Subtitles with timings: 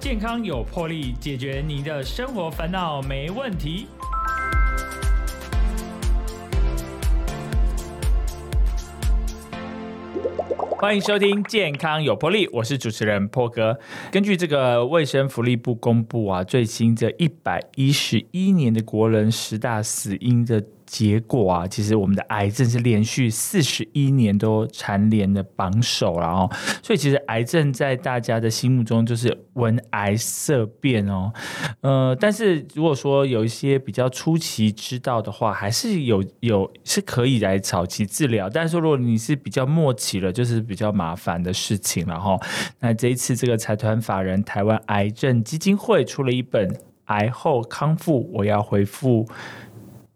[0.00, 3.88] 健康有魄力，解决你的生活烦恼没问题。
[10.78, 13.76] 欢迎收听《健康有魄力》，我是主持人破哥。
[14.12, 20.64] 根据这个卫生福利部公布啊，最新这一百一十一年的国人十大死因的。
[20.88, 26.50] 结果啊，其实我们的癌症是连续四十一年都蝉联的榜首了哦，
[26.82, 31.30] 所以其实癌症在大家的心目中就是闻癌色变哦，
[31.82, 42.40] 呃，但是如果说有一些比较初期知道的话，还是有有是可以来早期治疗，但是如果你是比较末期了，就是比较麻烦的事情了哈。
[42.80, 46.66] 那这一次这个财团法人台湾癌症基金会出了一本
[47.04, 49.24] 《癌后康复，我要回复》。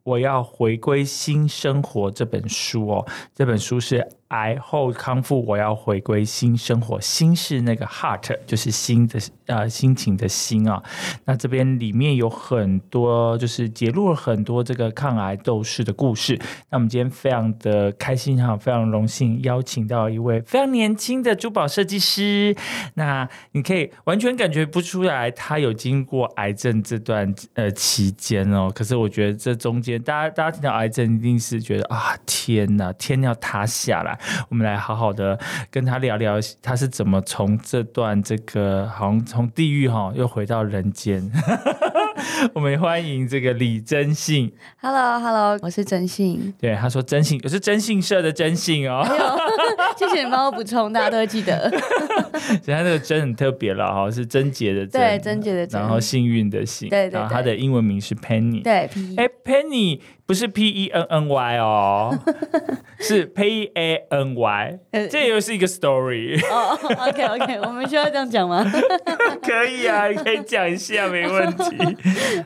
[0.05, 4.07] 我要回归新生活这本书哦，这本书是。
[4.33, 6.99] 癌后康复，我要回归新生活。
[7.01, 10.83] 心是那个 heart，就是心的呃心情的心啊。
[11.27, 16.39] 那这边里面有很多，就是揭露了很多这个抗癌斗士的故事。
[16.71, 22.57] 那我们今天非常的开心哈，非常荣幸邀请到一位非常年轻的珠宝设计师。
[22.95, 28.73] 那你可以完全感觉不出来他有经过癌症这段呃期间哦。
[28.75, 34.19] 可是我觉得这中间，大家大家听到癌症一定是觉得啊天哪，天要塌下来。
[34.49, 35.39] 我们来好好的
[35.71, 41.31] 跟他聊聊，他是怎么从这段这个好像从地狱哈又回到人间。
[42.55, 44.53] 我们欢迎这个李真信。
[44.81, 46.53] Hello，Hello，我是真信。
[46.61, 49.05] 对，他说真信，我是真信社的真信哦。
[49.97, 51.71] 谢谢你帮我补充，大家都会记得。
[52.63, 57.19] 所以他那个真很特别了哈，是贞洁的贞，对，贞洁的贞，然后幸运的幸，对对。
[57.19, 60.01] 然后他的英文名是 Penny，对，哎，Penny。
[60.33, 62.19] 不是 P E N N Y 哦，
[62.99, 64.79] 是 P A N Y，
[65.11, 66.43] 这又是一个 story。
[66.51, 68.65] 哦，OK OK， 我们需要这样讲吗？
[69.45, 71.97] 可以啊，你可以讲一下，没问题。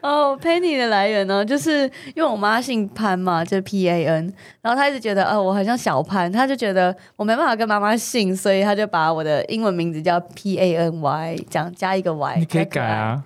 [0.02, 1.82] 哦，Penny 的来源呢，就是
[2.16, 4.32] 因为我妈姓潘嘛，就 P A N，
[4.62, 13.22] 然后她一直觉得，呃，我很像小潘，她就觉得我没办法跟妈妈姓，所以她就把我的英文名字叫 P A N Y，这样加一个 Y，你可以改啊。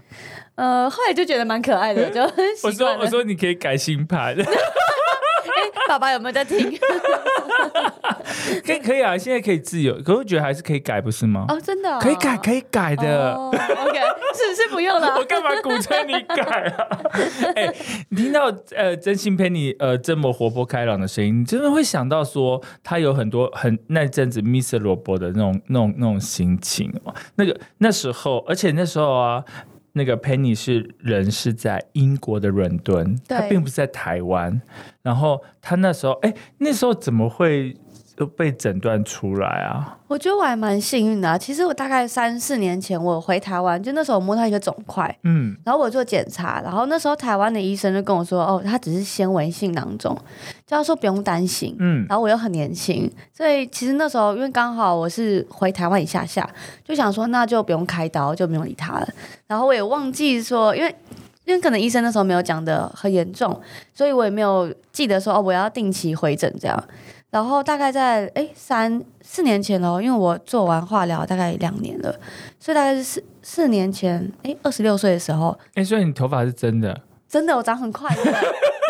[0.61, 2.21] 呃，后来就觉得蛮可爱的， 就
[2.63, 4.37] 我说我说你可以改新牌。
[5.51, 6.79] 哎，爸爸有没有在听？
[8.65, 11.47] 可以可以啊，现在可以自由，可我觉得还是可以改，不是吗？
[11.49, 13.35] 哦，真的可以改，可以改的。
[13.35, 13.99] OK，
[14.35, 15.17] 是是不用了。
[15.19, 16.43] 我干嘛鼓吹你改
[16.77, 16.87] 啊？
[17.57, 17.75] 哎，
[18.11, 27.15] 你听到呃真心陪你呃这么活泼开朗的声音，你真的会想到说他有很多很那阵子 Miss 罗伯的那种那种那种心情哦。
[27.37, 29.43] 那个那时候，而且那时候啊。
[29.93, 34.61] 那个 Penny 是人是在英国的伦敦，他并不是在台湾。
[35.03, 37.77] 然后他那时候，哎，那时候怎么会
[38.27, 39.97] 被诊断出来啊？
[40.09, 41.29] 我觉得我还蛮幸运的。
[41.29, 50.15] 啊其实我大概三四年前我回台湾，就那时候我摸到一个肿块，嗯，然后我做检查，然后那时候台湾的医生就跟我说，哦，他只是纤维性囊肿，
[50.67, 56.49] 就他说不用担心，嗯，然后我又很年轻，所以其实那时候因为刚好我是回台湾一下下，
[56.85, 59.09] 就想说那就不用开刀，就不用理他了。
[59.47, 60.95] 然后我也忘记说，因为
[61.47, 63.61] 因为可能医生那时候没有讲的很严重，
[63.93, 66.85] 所以我也没有记得说哦我要定期回诊这样。
[67.31, 72.13] 然后大概在哎三四年前喽，因为我做完化疗大概两年了，
[72.59, 78.23] 所以大概是四四年前哎二十六岁的时候，哎所以你头发是真的， 真的我长很快的，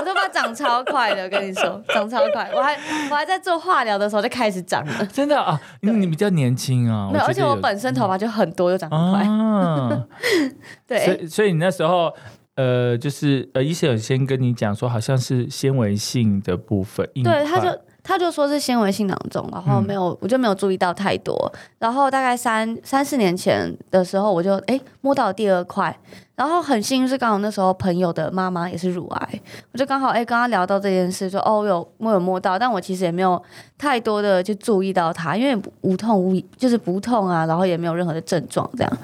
[0.00, 2.74] 我头发长超快的，跟你说长超快，我还
[3.10, 5.38] 我还在做化疗的时候就开始长了，真的？
[5.38, 10.02] 啊， 因为你比较年轻啊，没有，而且我本身头发就很多，又长很快，
[10.88, 12.10] 对，所以所以你那时候
[12.56, 17.68] 呃就是呃医生有先跟你讲说好像是纤维性的部分，对，他就。
[18.10, 21.52] 他就说是纤维性囊肿，然后没有，我就没有注意到太多。
[21.78, 25.96] 然后大概三三四年前的时候，我就哎摸到第二块，
[26.34, 33.40] 然后很幸运是刚好那时候朋友的妈妈也是乳癌，我就刚好哎跟他聊到这件事，说哦有我有摸到，但我其实也没有
[33.78, 38.98] 太多的去注意到它，因为无痛无就是不痛啊，然后也没有任何的症状这样。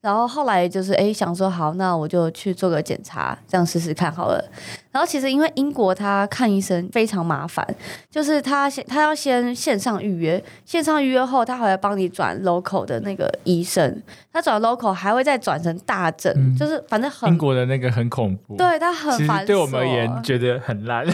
[0.00, 4.44] 然后后来就是哎想说好，那我就去做个检查，这样试试看好了。
[4.98, 7.64] 然后其实因为英国他看医生非常麻烦，
[8.10, 14.02] 就是他先他要先线上预约，线上预约后他还会帮你转 local 的那个医生，
[14.32, 21.06] 他转 local 还会再转成大诊，就是反正很英国的那个很恐怖，对他很烦对我们而言觉得很烂。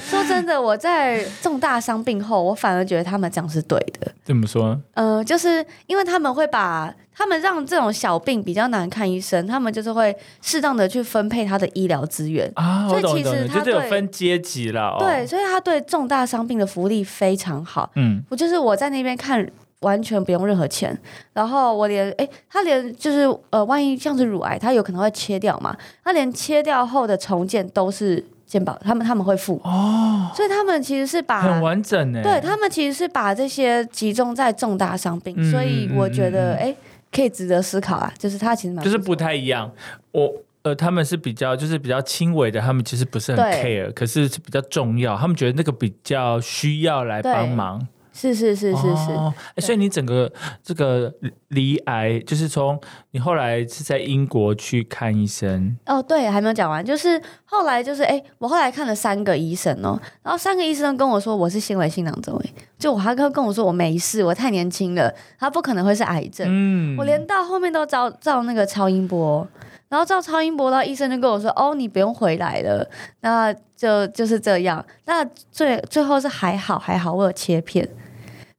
[0.00, 4.12] 说真的，我在重大伤病后，我反而觉得他们讲是对的。
[4.24, 4.80] 怎么说？
[4.94, 12.88] 呃，就是因为他们会把他们让这种小病比较难看医生，他们就是会适当的去分配他的医疗资源啊。
[12.88, 14.96] 所以其实他有分阶级了。
[14.98, 17.90] 对，所以他对重大伤病的福利非常好。
[17.96, 19.44] 嗯，我就是我在那边看
[19.80, 20.96] 完全不用任何钱。
[21.32, 30.30] 然后我连哎，他连就是呃，万一像是乳癌，他有可能会切掉嘛，他连切掉后的重建都是健保，他们他们会付哦。
[30.34, 36.74] 所以他们其实是把很完整呢，对他们其实是把这些集中在重大伤病，嗯所以我觉得哎。
[37.14, 39.70] 可以值得思考啊，就是他其实蛮就是不太一样。
[40.12, 40.32] 我
[40.62, 47.86] 呃，他们是比较就是比较轻微的，他们其实不是很 care，可是是比较重要，他们觉得那个比较需要来帮忙。
[48.12, 50.30] 是是是是是，所以你整个
[50.62, 51.12] 这个
[51.48, 52.78] 离癌，就是从
[53.12, 69.46] 你后来是在英国去看医生，哦，对，还没有讲完，就是后来就是哎，我后来看了三个医生哦，然后三个医生跟我说我是纤维性囊肿诶，就我还跟跟我说我没事，我太年轻了，他不可能会是癌症，嗯，我连到后面都照照那个超音波。
[69.92, 72.88] 然后照超音波，然后医生就跟我说：“哦，你不用回来了。”
[73.20, 74.82] 那就就是这样。
[75.04, 77.86] 那最最后是还好还好，我有切片，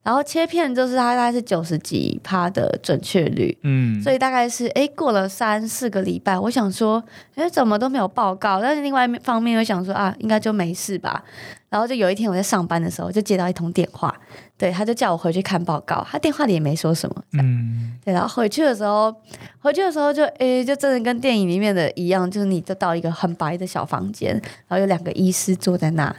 [0.03, 7.01] 然后切片就是它大概是九十几趴的准确率，嗯，所以大概是诶过了三四个礼拜，我想说，
[7.35, 8.61] 诶怎么都没有报告？
[8.61, 11.23] 但是另外一方面又想说啊，应该就没事吧。
[11.69, 14.13] 然后就有一天我在上班的时候，就接到一通电话，
[14.59, 19.11] 对，他就叫我回去看报告，他电话里也没说什么，嗯，对，然后回去的时候，
[19.59, 24.33] 回去的时候就诶，就真的跟电影里面的一样，就是你就到一个很白的小房间，
[24.67, 26.15] 然后有两个医师坐在那，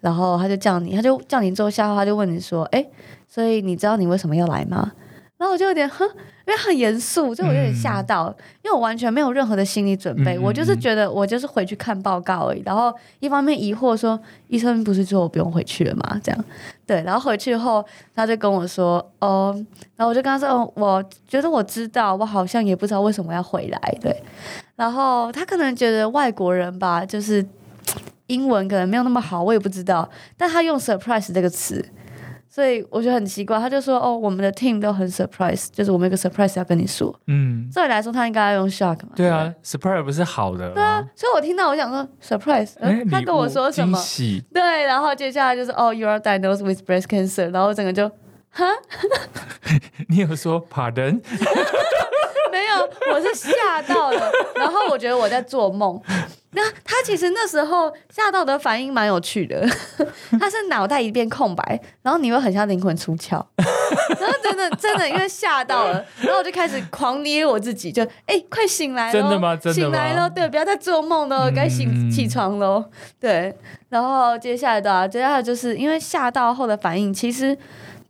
[0.00, 2.88] 然后他就叫你，他就叫你坐下后，他就问你说，诶，
[3.28, 4.92] 所以你知道你为什么要来吗？
[5.36, 6.04] 然后我就有点哼，
[6.48, 8.26] 因为很严肃，就我有点吓到，
[8.64, 12.62] 因为我完全没有任何的心理准备，嗯嗯我就是觉得我就是回去看报告而已。
[12.66, 14.18] 然后一方面疑惑说，
[14.48, 16.20] 医生不是说我不用回去了吗？
[16.24, 16.44] 这样
[16.84, 17.84] 对，然后回去后
[18.16, 19.54] 他就跟我说，哦，
[19.94, 24.20] 然后我就跟他说，哦，我觉得我知道，我好像也不知道为什么要回来，对。
[24.74, 27.46] 然后他可能觉得外国人吧，就是
[28.28, 31.84] 英文可能没有那么好，我也不知道，但他用 surprise 这个词。
[32.50, 37.14] 所以我觉得很奇怪，他就说：“哦，我们的 team 都很 surprise，就是我们有个 surprise 要跟你说。
[37.26, 39.10] 嗯”，照理来说，他应该要用 shock 嘛？
[39.14, 43.96] 对啊，surprise 不是好的，对啊，所以我听到我想说 surprise，、呃他跟我说什么
[44.52, 48.08] 对，然后接下来就是哦，you are diagnosed with breast cancer，然后我整个就
[48.50, 48.64] 哈
[50.08, 51.20] 你有说 pardon？
[52.50, 56.00] 没有，我是吓到了，然后我觉得我在做梦。
[56.52, 59.66] 那他其实那时候吓到的反应蛮有趣的，
[60.40, 63.44] 他是脑袋一片空白，然后你会很像灵魂出窍，
[64.18, 69.54] 然后真的真的因为吓到了，然后我就开始狂捏我自己，就哎、快醒来了，真的吗？
[69.54, 72.82] 真的醒吗来了，对，不要再做梦了，该醒嗯起床喽，
[73.20, 73.54] 对，
[73.90, 77.56] 然后接下来的啊，接下来就是因为吓到后的反应，其实。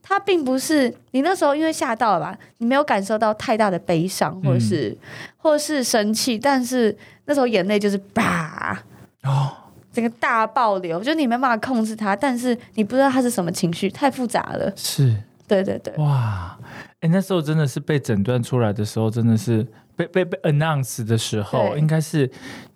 [0.09, 4.97] 它并不是你那时候因为吓到了吧，你没有感受到太大的悲伤或者是、
[5.37, 6.97] 或是生气，但是
[7.27, 8.83] 那时候眼泪就是叭
[9.25, 9.53] 哦，
[9.93, 14.73] 整个大爆流，就你没办法控制它，但是你不知道它是什么情绪，太复杂了。
[14.75, 15.15] 是
[15.47, 16.59] 对对对，哇，
[17.01, 22.31] 哎，那时候真的是被诊断出来的时候，真的是被被被 announce 的时候，应该是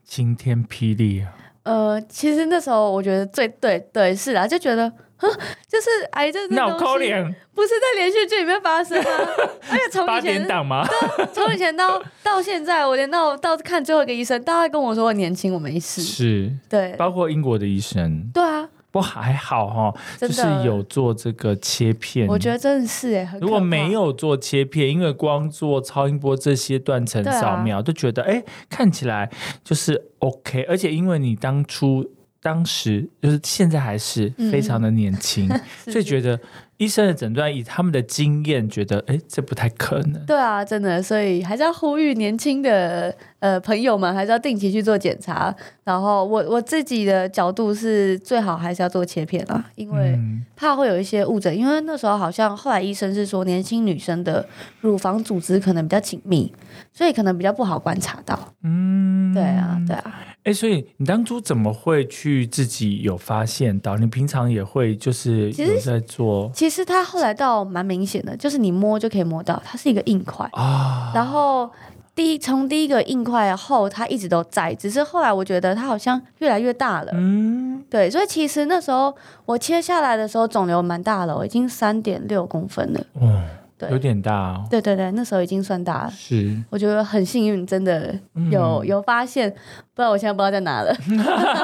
[0.04, 1.32] 晴天霹雳啊！
[1.62, 4.92] 呃，其实那时候我觉得最对对是啊，就觉得。
[5.22, 5.30] 哼，
[5.68, 7.34] 就是癌症这脑东西抠脸。
[7.54, 9.04] 不是在连续剧里面发生啊，
[9.70, 10.86] 而且从八以前点档吗？
[11.32, 16.02] 从以前到到现在，我连到到看最后一个医生，大家跟我说我年轻，我没事。
[16.02, 16.94] 是，对。
[16.96, 22.26] 包括英国的医生，对啊，不过还好哈、就是有做这个切片。
[22.26, 29.30] 我觉得真的是哎，如果没有做切片，因为光做超音波这些断层扫描，都觉得哎看起来
[29.62, 32.10] 就是 OK，而且因为你当初
[32.42, 35.48] 当时就是现在还是非常的年轻，
[35.86, 36.38] 是所以觉得
[36.76, 40.26] 医生的诊断以他们的经验，觉得哎这不太可能。
[40.26, 45.52] 对啊，真的，所以还是要呼吁年轻的呃朋友们，还是要定期去做检查。
[45.82, 51.56] 然后我我自己的角度是最好还是要做切片啊，因为嗯怕会有一些误诊。
[51.58, 54.46] 因为那时候好像后来医生是说，年轻女生的
[54.80, 56.52] 乳房组织可能比较紧密，
[56.92, 58.38] 所以可能比较不好观察到。
[58.62, 60.20] 嗯，对啊，对啊。
[60.44, 63.96] 哎，所以你当初怎么会去自己有发现到？
[63.96, 70.48] 你平常也会就是其实有在做其实它后来倒蛮明显的，就是你摸就可以摸到，它是一个硬块。
[70.52, 71.12] 啊？
[71.14, 71.70] 然后
[72.14, 77.12] 第一从第一个硬块后，它一直都在，只是后来我觉得它好像越来越大了。
[77.14, 79.14] 嗯，对，所以其实那时候
[79.46, 83.00] 我切下来的时候，肿瘤蛮大了，已经三点六公分了。
[83.18, 84.66] 嗯，对有点大哦。
[84.70, 86.10] 对对对，那时候已经算大了。
[86.10, 88.14] 是，我觉得很幸运，真的
[88.50, 89.50] 有、嗯有发现，
[89.94, 90.94] 不然我现在不知道在哪了。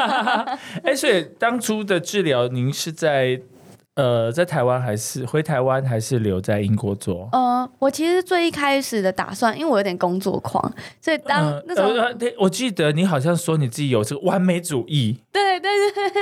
[0.83, 3.39] 哎，所以当初的治疗，您是在
[3.99, 7.29] 呃在台湾还是回台湾，还是留在英国做？
[7.33, 16.13] 呃，我其实最一开始的打算，因为我有点工作狂，所以当、呃那时候、呃，我记得你好像说你自己有这个完美主义，对对对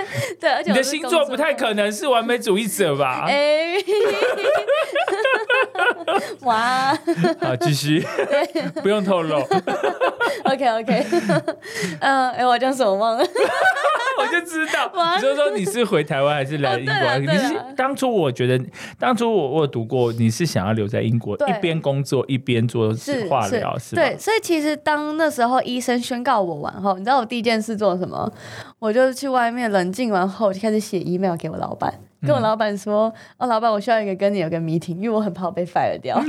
[0.41, 3.27] 对，而且你的星座不太可能是完美主义者吧？
[3.29, 3.75] 哎，
[6.41, 6.97] 哇
[7.43, 8.03] 好，继续，
[8.83, 9.37] 不用透露
[10.45, 11.07] ，，OK OK，
[12.01, 13.23] 嗯，哎，我叫什么忘了？
[14.19, 14.91] 我就知道。
[14.95, 16.95] 哇你就说你是回台湾还是来英国？
[17.75, 18.65] 当初我觉得，
[18.99, 24.03] 当初我我有读过，你是想要留在英国，一边工作一边做是化疗，是吧？
[24.03, 28.31] 对，所以其实当那时候医生宣告我完后，你知道我第一件事做什么？
[28.79, 31.93] 我就去外面冷静完后，就开始写 email 给我老板，
[32.27, 36.21] 跟我老板说：“哦，老板，我需要一个跟你有个 meeting，因为我很怕我被 fire 掉。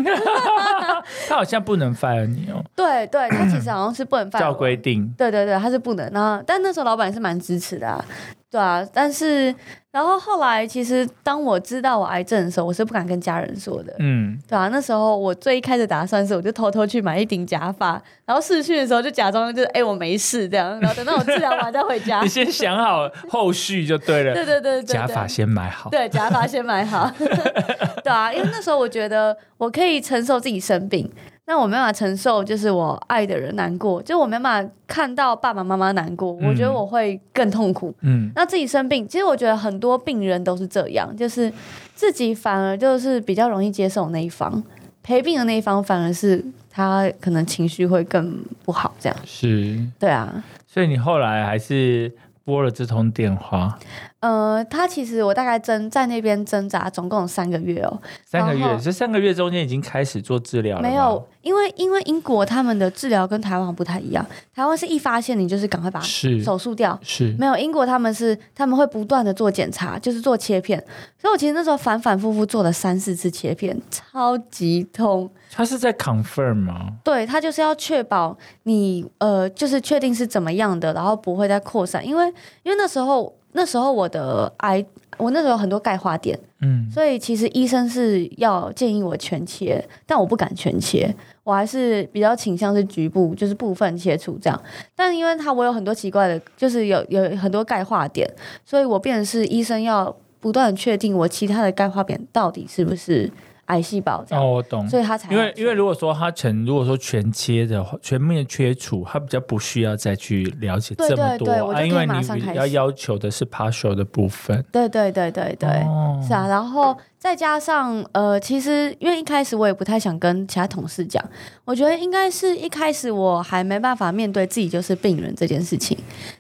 [1.27, 5.11] 他好像不能 fire 你哦，对对，他其实好像是不能 fire 照规定。
[5.17, 6.09] 对对对，他是不能。
[6.11, 8.03] 然后，但那时候老板是蛮支持的、啊，
[8.51, 8.85] 对啊。
[8.93, 9.53] 但是，
[9.91, 14.67] 然后后来，其实当我知道我癌症的时候，我是不敢跟家人说的，嗯，对啊。
[14.69, 22.27] 那时候我最一开始打算是，我就偷偷去买一顶假发，然后试训的时候就假装就是哎、我没事这样，然后等到我治疗完再回家 你。
[22.27, 24.33] 先想好后续就对了。
[24.33, 25.86] 对对对对对，假发先买好。
[25.89, 27.11] 对，假发先买好。
[28.03, 31.09] 对啊，因为那时候我觉得我可以承受自己生病，
[31.45, 37.93] 那我没办法承受就是我爱的人难过，就我没办法看到爸爸妈妈难过，我觉得我会更痛苦。
[38.01, 41.51] 嗯，那自己生病，其实我觉得很多病人都是这样，就是
[41.95, 44.63] 自己反而就是比较容易接受那一方，
[45.03, 49.17] 陪病的那一方反而是他可能情绪会更不好，这样。
[49.25, 49.77] 是。
[49.99, 52.11] 对啊，所以你后来还是
[52.45, 53.77] 拨了这通电话，
[54.19, 58.01] 呃，他其实我大概挣在那边挣扎，总共有三个月哦。
[58.25, 66.97] 三个月，这三个月中间已经开始做治疗了没有，因为因为英国他们的治疗跟台湾不太一样，台湾是一发现你就是赶快把是手术掉。
[67.03, 70.83] 是没有，英国他们是他们会不断的做检查，就是做切片，
[71.21, 75.29] 所以我其实那时候反反复复做了三四次切片，超级痛。
[75.51, 76.93] 他是在 confirm 吗？
[77.03, 82.25] 对他就是要确保你呃，就是确定是怎么样的，然后不会再扩散，因为
[82.63, 84.85] 因为那时候那时候我的癌，
[85.17, 91.13] 我那时候有很多钙化点，嗯，所以其实医生是要建议我全切，但我不敢全切，
[91.43, 94.61] 我还是比较倾向是局部，就是部分切除这样。
[94.95, 98.29] 但因为它我有很多奇怪的，就是有有很多钙化点，
[98.63, 103.31] 所以我变成是医生要不断确定我其他的钙化点到底是不是
[103.67, 104.87] 癌细胞这样，哦，我懂。
[104.89, 111.51] 所以他才因为因为如果说他全如果说全切的话，全面切除，他比较不需要再去了解对这么多。
[111.71, 114.63] 啊，因为你要要求的是 partial 的部分。
[114.71, 115.69] 对对对对对。
[115.81, 116.21] 哦。
[116.25, 121.23] 是啊，然后再加上呃，其实因为一开始我也不太想跟其他同事讲，
[121.63, 125.97] 我觉得应该是一开始我还没办法面对自己就是病人这件事情，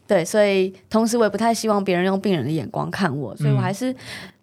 [0.07, 3.93] 对，所以同时我也不太希望别人用病人的眼光看我，所以我还是、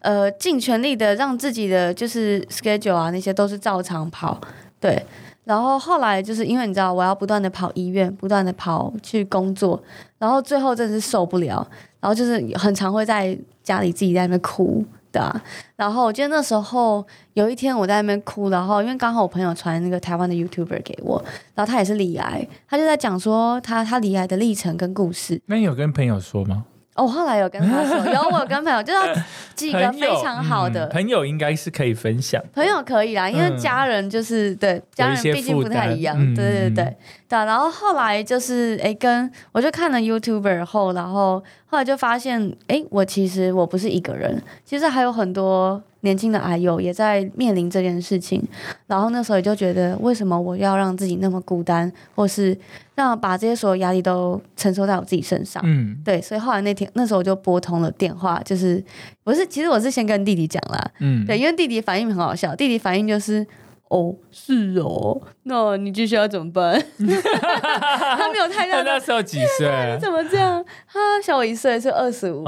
[0.05, 4.39] 呃尽全力的让自己的就是 schedule 啊那些都是照常跑，
[4.79, 5.05] 对。
[5.45, 9.83] 然后后来就是因为你知道我要不断的跑医院，不断的跑去工作，
[10.19, 11.67] 然后最后真的是受不了，
[12.01, 14.83] 然后就是很常会在家里自己在那边哭
[15.13, 15.43] 的啊、
[15.77, 21.23] 然后我记得那时候有一天我在那边哭，然后因为刚好我朋友传那个台湾的 YouTuber 给我，
[21.55, 25.41] 然后他也是罹癌，他就在讲说他他罹癌的历程跟故事。
[25.47, 26.65] 那你有跟朋友说吗？
[26.97, 29.15] 哦，后来有跟他说， 有我有跟朋友，就是要
[29.55, 32.43] 几个非常好的嗯朋友应该是可以分享。
[32.53, 36.97] 朋友可以啦，因为嗯家人就是、对家人毕竟不太一样，对对嗯对对
[37.29, 37.45] 对啊。
[37.45, 48.41] 然后后来就是哎，跟我就看了 YouTuber 后，然后后来就发现哎，我其实我不是一个人，其实还有很多年轻的阿友也在面临这件事情。
[48.87, 52.57] 然后那时候也就觉得，为什么我要让自己那么孤单，或是
[52.95, 55.61] 让把这些所有压力都承受在我自己身上？
[55.67, 58.81] 嗯对，所以后来那天那时候我就拨通了电话，就是
[59.25, 63.45] 我是其实我是先跟弟弟讲啦，嗯，对，因为弟弟反应很好笑，弟弟反应就是。
[63.89, 66.83] 哦，是哦，那你接下来怎么办？
[66.99, 69.69] 他没有太大那时候几岁？
[69.95, 70.65] 你怎么这样？
[70.91, 72.43] 他小我一岁，是二十五。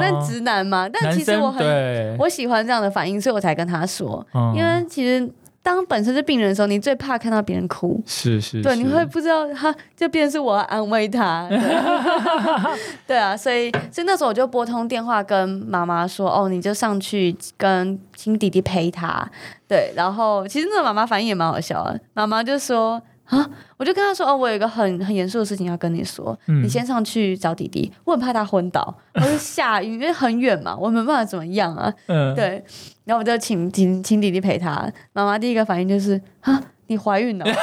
[0.00, 4.24] 但直男嘛，但其实我很，我喜欢这样的反应，所以我才跟他说。
[4.34, 5.28] 嗯因为其实
[5.62, 8.02] 当本身是病人的时候，你最怕看到别人哭。
[8.06, 11.46] 是是，对，你会不知道他，就变成是我要安慰他。
[11.48, 11.58] 对
[13.08, 19.28] 对啊，所以所以那时候我就拨通电话跟妈妈说，哦，你就上去跟亲弟弟陪他。
[19.68, 23.00] 对，然后其实那个妈妈反应也蛮好笑的，妈妈就说。
[23.30, 23.48] 啊！
[23.76, 27.90] 我就跟他说：“哦，我有一个很很严肃的事情要跟你说，嗯你先上去找弟弟。
[28.04, 31.92] 我很怕他昏倒，或是下雨，因为很远嘛，我没办法怎么样啊。
[32.06, 32.62] 嗯，对，
[33.04, 34.86] 然后我就请请请弟弟陪他。
[35.12, 37.62] 妈妈第一个反应就是啊，你怀孕了， 然后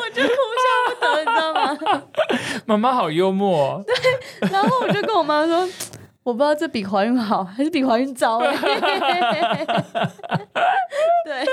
[0.00, 0.28] 我就哭
[0.62, 1.76] 笑不得，你知道吗？
[2.66, 3.84] 妈妈好幽默哦，
[4.52, 5.68] 然后我就跟我妈说。
[6.24, 8.50] 我不知道这比怀孕好还是比怀孕糟哎、
[11.24, 11.44] 对，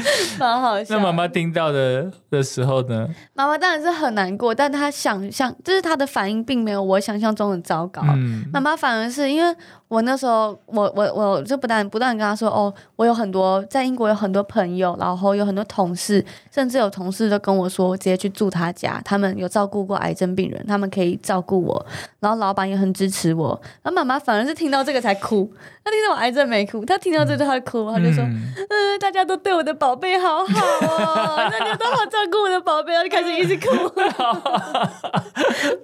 [0.38, 0.96] 蛮好笑。
[0.96, 3.08] 那妈妈听到的的时候呢？
[3.34, 8.02] 妈妈当然是很难过，但她想象就是她的反应并没有我想象中的糟糕。
[8.06, 9.54] 嗯妈妈反而是因为
[9.92, 21.86] 我那时候，我我我就不断不断跟他说，哦，我有很多在英国有很多朋友，然后有很多同事，甚至有同事都跟我说，我直接去住他家，他们有照顾过癌症病人，他们可以照顾我，
[22.20, 23.60] 然后老板也很支持我。
[23.82, 25.52] 然后妈妈反而是听到这个才哭，
[25.84, 33.70] 她听到我癌症没哭，她听到这句她哭，她就说，嗯，大家都对我的宝贝好好哦，大家都好照顾我的宝贝，然后就开始一直哭。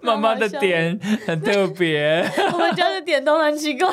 [0.00, 3.86] 妈妈的点很特别， 我们家的点都很奇怪。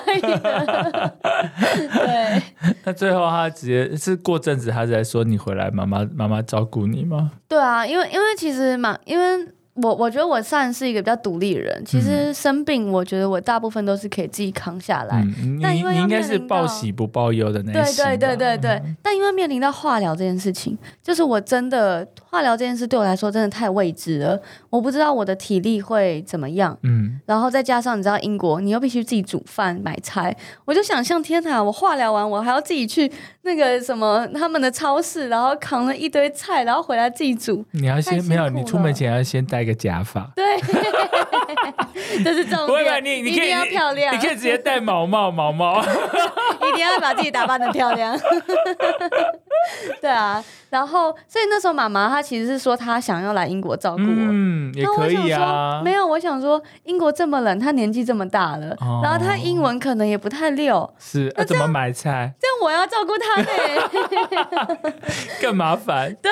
[1.93, 2.43] 对，
[2.83, 7.31] 那最后他直接是过阵子，他在说你回来，妈妈妈妈照顾你吗？
[7.47, 9.47] 对啊，因为因为其实嘛，因为。
[9.75, 11.83] 我我觉得我算是一个比较独立的人。
[11.85, 15.25] 其实生病，我觉得我大部分都是可以自己扛下来。
[15.61, 18.81] 但因为你应该是报喜不报忧的那对对对对对。
[19.01, 24.39] 但因为面临到化疗这件事情，就是我真的化疗这件事对我来说真的太未知了。
[24.69, 26.77] 我不知道我的体力会怎么样。
[26.83, 27.19] 嗯。
[27.25, 31.61] 然后再加上你知道英国，你又必须自己煮饭买菜，我就想象天哪！
[31.61, 33.11] 我化疗完，我还要自己去
[33.45, 37.63] 那个什么他们的超市，然后扛了一堆菜，然后回来自己煮。
[37.71, 39.65] 你要先没有，你出门前要先戴。
[39.65, 40.45] 个假发，对，
[42.23, 43.03] 这是重点。
[43.03, 45.83] 你你可以要漂亮，你可以直接戴毛毛，毛帽，
[46.69, 48.17] 一定要把自己打扮的漂亮。
[49.99, 55.81] 对啊，然后所以那时候妈妈她其实是说她想要来英国照顾我，嗯，也可以啊。
[55.83, 62.31] 没有，我想说英国这么冷，她年纪这么大了，然后她英文可能也不太溜，是那怎么买菜？
[62.39, 64.91] 这样我要照顾她呢，
[65.41, 66.15] 更麻烦。
[66.21, 66.31] 对，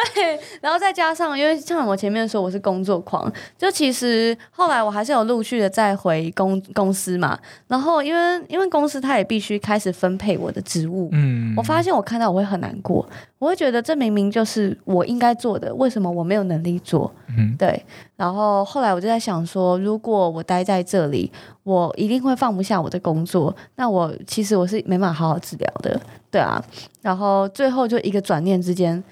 [0.61, 13.07] 然后再加上因为像我前面说我是工作狂，就其实后来我还是有陆续的再回公公司嘛，然后因为因为公司他也必须开始分配我的职务，嗯，我发现我看到我会很难过。
[13.39, 17.11] 我会觉得这明明就是我应该做的，为什么我没有能力做？
[17.37, 17.83] 嗯，对。
[18.15, 21.31] 然后后来我就在想说，如果我待在这里，
[21.63, 23.53] 我一定会放不下我的工作。
[23.75, 25.99] 那我其实我是没办法好好治疗的，
[26.31, 26.63] 对啊。
[27.01, 29.03] 然后最后就一个转念之间。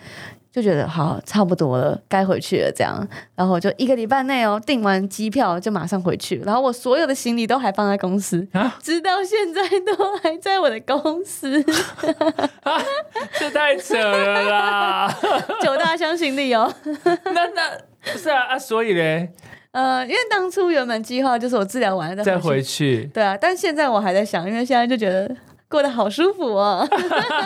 [0.51, 8.45] 就觉得好差不多了，该回去了这样，然后就一个礼拜内哦，订完机票就马上回去，然后我所有的行李都还放在公司，
[8.82, 11.63] 直到现在都还在我的公司，
[13.39, 15.17] 这太扯了啦！
[15.63, 16.73] 九大箱行李哦，
[17.23, 17.78] 那那
[18.12, 19.30] 不是啊啊，所以嘞，
[19.71, 25.34] 呃，因为当初原本计划就是我治疗完了再回去，对啊，但现在我还在想，因为现在就觉得。
[25.71, 26.86] 过得好舒服哦！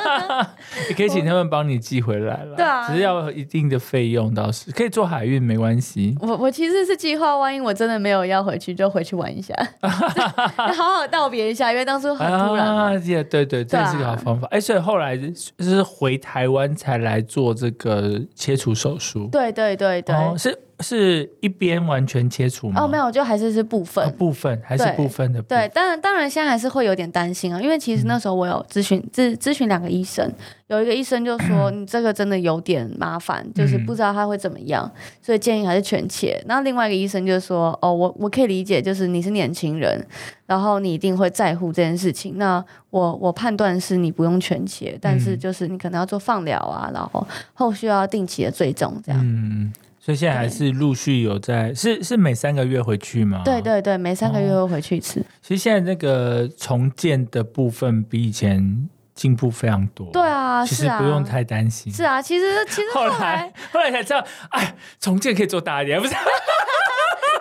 [0.89, 6.17] 你可以请他们帮你寄回来了，对啊，只是要一定的费用，倒是可以做海运，没关系。
[6.19, 12.65] 我我其实是计划，万一我真的没有要回去，就回去玩一下， 好好道别一下，因为当初很突然。
[12.65, 14.47] 啊，对对对，这是个好方法。
[14.49, 15.15] 哎，所以后来
[15.59, 19.29] 是回台湾才来做这个切除手术。
[19.31, 20.64] 对对对对，是。
[20.81, 22.81] 是一边完全切除吗？
[22.81, 25.41] 哦，没有，就还是是部分，部分还是部分的。
[25.43, 30.29] 对，当然，当然，现在还是会有点担心啊，因为其实那时候我有咨询咨咨询两个医生，
[30.67, 36.43] 有一个医生就说你这个真的有点麻烦，就是不知道他会怎么样，所以建议还是全切。
[36.47, 40.05] 然后另外一个医生就说，哦，我我可以理解，就是你是年轻人，
[40.45, 42.37] 然后你一定会在乎这件事情。
[42.37, 49.73] 那我我判断是你不用全切，但是就是你可能要做放疗啊，然后后续要定期的追踪这样。
[50.05, 53.41] 所以现在还是陆续有在，是是每三个月回去吗？
[53.43, 55.19] 对对对，每三个月会回去一次。
[55.41, 60.07] 其实现在那个重建的部分比以前进步非常多。
[60.13, 61.91] 对啊，其实不用太担心。
[61.91, 66.13] 是啊，其实其实后来后来才知道，哎，重建可以做大一点，不是？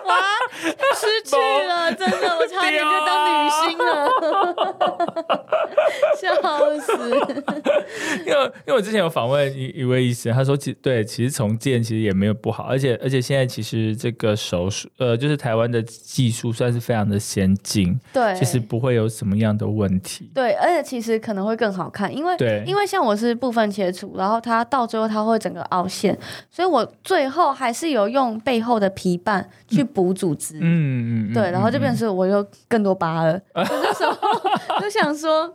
[0.05, 0.15] 哇，
[0.93, 1.35] 失去
[1.67, 4.09] 了，真的，我差点就当女星了，
[6.21, 6.25] 笑
[6.79, 6.93] 死！
[8.25, 20.29] 因为因为我之前有访问一一位医生，他说其对，其实重建其实也没有不好，而且而且现在其实这个手术，呃，就是台湾的技术算是非常的先进，对，其实不会有什么样的问题。
[20.33, 26.17] 对，而且其实可能会更好看，因为对，因为像我是部分切除，然后它到最后它会整个凹陷，
[26.51, 29.83] 所以我最后还是有用背后的皮瓣去。
[29.95, 33.39] 补组织，嗯嗯，对，然后就变成我又更多疤了。
[33.55, 34.13] 那时候
[34.81, 35.51] 就想说，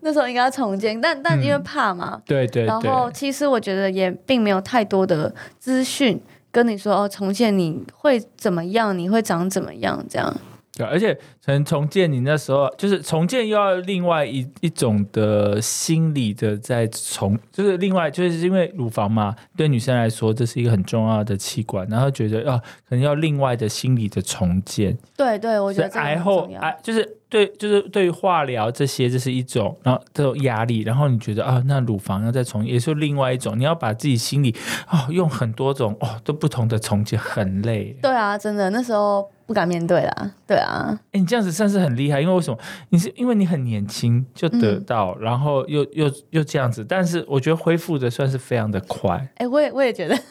[0.00, 2.64] 那时候应该要重建，但但因为怕嘛，对对。
[2.66, 10.36] 然后其实我觉得也并没有太多的资讯跟你说哦，重建你会怎么样，你会长怎么样这样。
[10.76, 24.94] 对，而且可能重建你那时候就是重建，又要另外一一种的心理的在重，就是另外就是因为乳房嘛，对女生来说这是一个很重要的器官，然后觉得啊可能要另外的心理的重建。
[25.16, 34.54] 对对，我觉得癌后癌就是对，就是对于化疗这些这是一种，然后这种压力，然后你觉得啊，那乳房要再重也是另外一种，你要把自己心里
[34.90, 37.96] 哦用很多种哦都不同的重建，很累。
[38.02, 39.26] 对啊，真的那时候。
[39.46, 40.32] 不敢面对啦。
[40.46, 42.58] 对啊，哎，你这样子算是很厉害，因为为什么？
[42.90, 49.28] 你是因为你很年轻就得到，然后又又又这样子，但是我觉得恢复的算是非常的快。
[49.36, 50.14] 哎，我也我也觉得。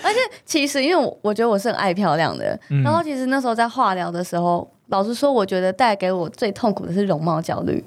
[0.00, 7.84] 而且其实，因为我我觉得我是很爱漂亮的，然后其实那时候在化疗的时候，老实说，我觉得带给我最痛苦的是容貌焦虑。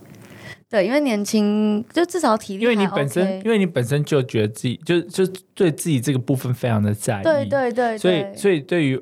[0.70, 2.64] 对，因为年轻，就至少体力。
[2.64, 5.26] 因为你本身，因为你本身就觉得自己就就
[5.56, 7.24] 对自己这个部分非常的在意。
[7.24, 7.98] 对对对。
[7.98, 9.02] 所以所以对于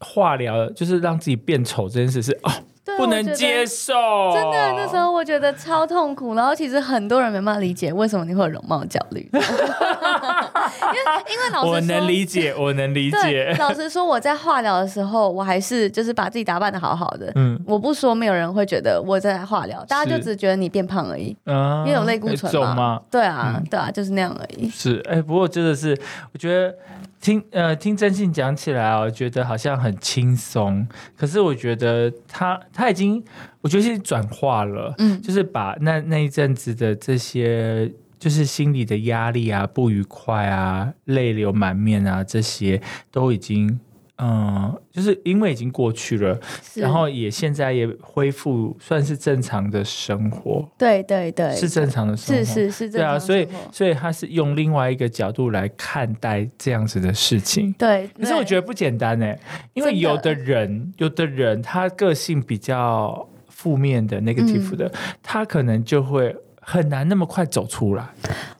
[0.00, 2.50] 化疗，就是让自己变丑这件事是哦。
[2.96, 3.92] 不能接受，
[4.32, 9.30] 真的那时候我觉得超痛苦，然后其实很多人没办法理解为什么你会有容貌焦虑，
[10.82, 13.54] 因为因为老师我能理解， 我能理解。
[13.58, 24.68] 老实说，我在化疗的时候，我还是就是把自己打扮的好好的，嗯，我不说，没有人会觉得我在化疗，大家就只觉得你变胖而已，因为有类固醇嘛，对啊，对啊，就是那样而已。
[24.68, 25.98] 是，哎，不过真的是，
[26.32, 26.74] 我觉得。
[27.20, 33.20] 听呃听真信讲起来我觉得好像很轻松，可是我觉得他他已经，
[33.60, 43.80] 我觉得是转化了，嗯，就是把那那一阵子的这些，就是心里的压力啊、不愉快啊、泪流满面啊，这些都已经。
[44.20, 46.36] 嗯，就是因为已经过去了，
[46.74, 50.68] 然后也现在也恢复，算是正常的生活。
[50.76, 57.72] 对对对，是正常的生活，是是是，对啊，所以所以他是用另外一个角度来看待这样子的事情。
[57.74, 59.32] 对，可是我觉得不简单呢，
[59.74, 66.34] 因为有的人，有的人他个性比较负面的、negative 的，他可能就会
[66.70, 68.06] 很难那么快走出来。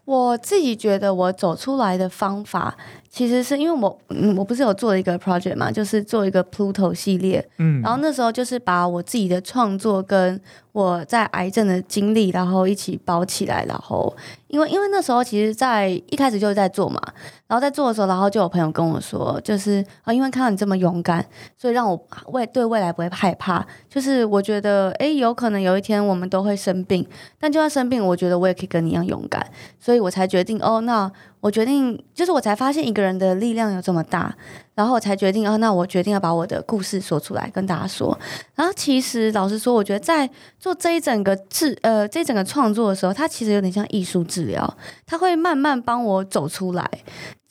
[0.06, 2.74] 我自己觉得，我走出来的方法。
[3.10, 10.40] 其实是因为我，嗯，我不是有做一个 project 嘛，就是做一个 Pluto 系列，嗯，然后那时候就是把我自己的创作跟
[10.72, 14.14] 我在癌症的经历，然后一起包起来，然后
[14.48, 17.00] 因为因为那时候其实，在一开始就在做嘛，
[17.46, 21.24] 然后在做的时候，然后就有朋友跟我说，就是啊，因为看到你这么勇敢，
[21.56, 27.06] 所以让我未对未来不会害怕，就是我觉得，哎，有可能有一天我们都会生病，
[27.38, 29.46] 但就算生病，我觉得我也可以跟你一样勇敢，
[29.78, 31.10] 所以我才决定，哦，那。
[31.40, 34.34] 我决定，就是我才发现一个人的力量有这么大，
[34.78, 38.16] 然后我才决定，哦，那我决定要把我的故事说出来跟大家说。
[38.54, 44.72] 然后其实老实说，我觉得在做这一整个治，呃，这一整个创作的时候，它其实有点像艺术治疗，
[45.08, 46.88] 它会慢慢帮我走出来。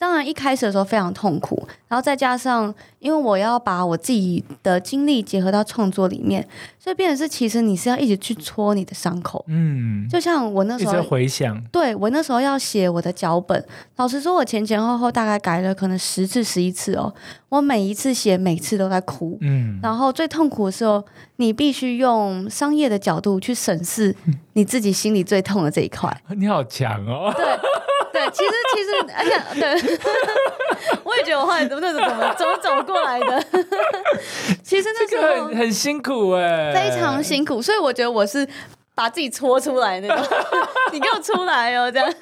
[0.00, 6.46] 当然，一开始的时候非常痛苦，然后再加上，因为我要把我自己的经历结合到创作里面，
[6.78, 13.66] 所以变成是其实你是要一直去戳你的伤口，嗯，就像我那时候回想，对我那时候要写我的脚本，
[13.96, 17.12] 老实说，我前前后后大概改了可能十次十一次哦，
[17.48, 21.04] 我每一次写，每次都在哭，嗯，然后最痛苦的时候，
[21.40, 24.12] 你必须用商业的角度去审视
[24.54, 27.44] 你自己心里最痛的这一块， 你好强哦，对。
[28.10, 29.98] 对，其实其实，而且对，
[31.04, 33.44] 我也觉得我后来怎么怎么怎么走过来的。
[34.64, 38.48] 其实那时候很辛苦哎，非常辛苦，所以我觉得我是。
[38.98, 40.26] 把自己搓出来那种，
[40.92, 41.88] 你给我出来哦！
[41.88, 42.14] 这样，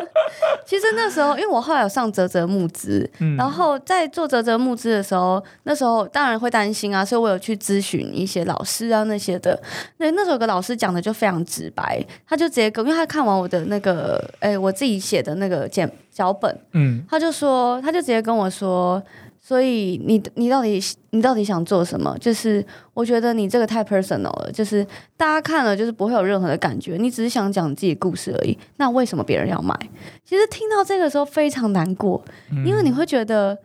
[0.64, 9.60] 其实那时候，因为我后来有上泽泽募资，然后在做泽泽募资的时候，那时候当然会担心啊，所以我有去咨询一些老师啊那些的。
[9.98, 19.02] 那那时候有个老师讲的就非常直白，他就直接跟，因为他看完我的那个，哎，我自己写的那个简脚本，嗯，他就说，他就直接跟我说。
[19.44, 22.16] 所以你你到底你到底想做什么？
[22.20, 28.56] 就是我觉得你这个太 personal 了，就是大家看了就是不会有任何的感觉，你只是想讲自己的故事而已。
[28.76, 29.76] 那为什么别人要买？
[30.24, 32.24] 其实听到这个时候非常难过，
[32.64, 33.58] 因为你会觉得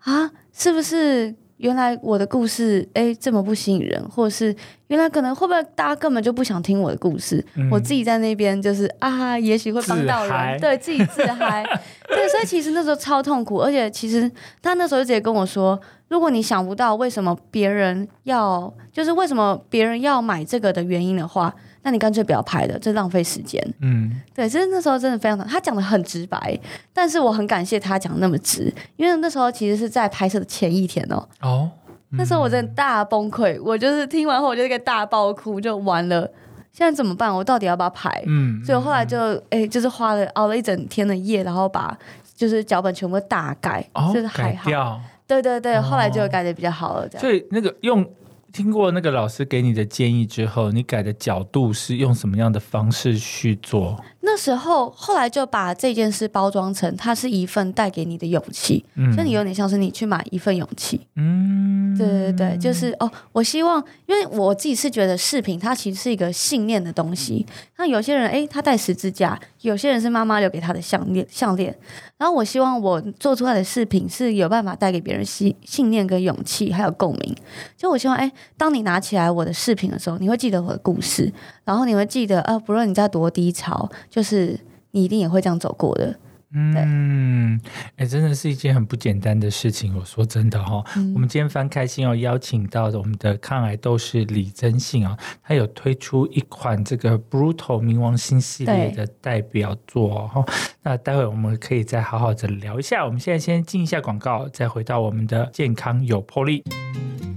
[0.00, 1.34] 啊，是不是？
[1.58, 4.54] 原来我的故事哎这么不吸引人，或者是
[4.88, 7.44] 原来可能会不会大家根本就不想听我的故事？
[7.70, 11.64] 我自己在那边就是啊，也许会帮到人，对自己自嗨，
[12.08, 14.30] 对，所以其实那时候超痛苦，而且其实
[14.62, 21.54] 他那时候就直接跟我说，如果你想不到为什么别人要，就是为什么别人要买这个的原因的话。
[21.88, 23.58] 那你干脆不要拍了，这浪费时间。
[23.80, 26.60] 嗯，对，其实那时候真的非常，他讲的很直白，
[26.92, 31.26] 但是我很感谢他讲那么直，因为那时候其实是在拍摄的前一天哦。
[31.40, 31.70] 哦，
[32.10, 36.30] 那时候我真的大崩溃，我就是听完后我就一个大爆哭，就完了。
[36.72, 37.34] 现在怎么办？
[37.34, 38.22] 我到底要不要拍？
[38.26, 41.96] 嗯，所以我后来就哎，就是花了熬了一整天的夜，然后把
[42.36, 45.00] 就是脚本全部大改，就是还好。
[45.26, 47.08] 对对对，后来就改的比较好了。
[47.08, 48.06] 这样所以那个用。
[48.52, 54.02] 听过那个老师给你的建议之后，你改的角度是用什么样的方式去做？
[54.20, 61.00] 那时候后来就把这件事包装成它是一份带给你的勇气，嗯所以你有点像是你去买一份勇气。
[61.16, 67.46] 嗯，对对对，就是哦，我希望，因为我自己是觉得饰品它其实是一个信念的东西。
[67.78, 71.74] 那有些人诶，他戴十字架，有些人是妈妈留给他的项链项链。
[72.18, 77.36] 然后我希望我做出来的饰品是有办法带给别人信信念跟勇气，还有共鸣。
[77.76, 81.32] 就我希望，诶，当你拿起来我的饰品的时候，你会记得我的故事，
[81.64, 84.58] 然后你会记得，呃，不论你在多低潮，就是
[84.90, 86.18] 你一定也会这样走过的。
[86.50, 87.60] 嗯，
[87.96, 89.94] 哎、真的是一件很不简单的事情。
[89.94, 100.42] 我说真的哈、哦，嗯我们今天非常开心哦，邀请到我们的抗癌斗士李真信啊、他有推出一款这个 Brutal 冥王星系列的代表作哦。
[100.82, 103.04] 那待会我们可以再好好的聊一下。
[103.04, 106.64] 我们现在先进一下广告，再回到我们的健康有魄力。
[106.64, 107.27] 天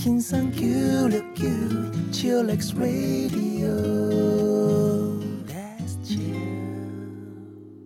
[0.00, 0.62] 生九
[1.08, 1.44] 六九
[2.10, 3.68] ，Chill X Radio。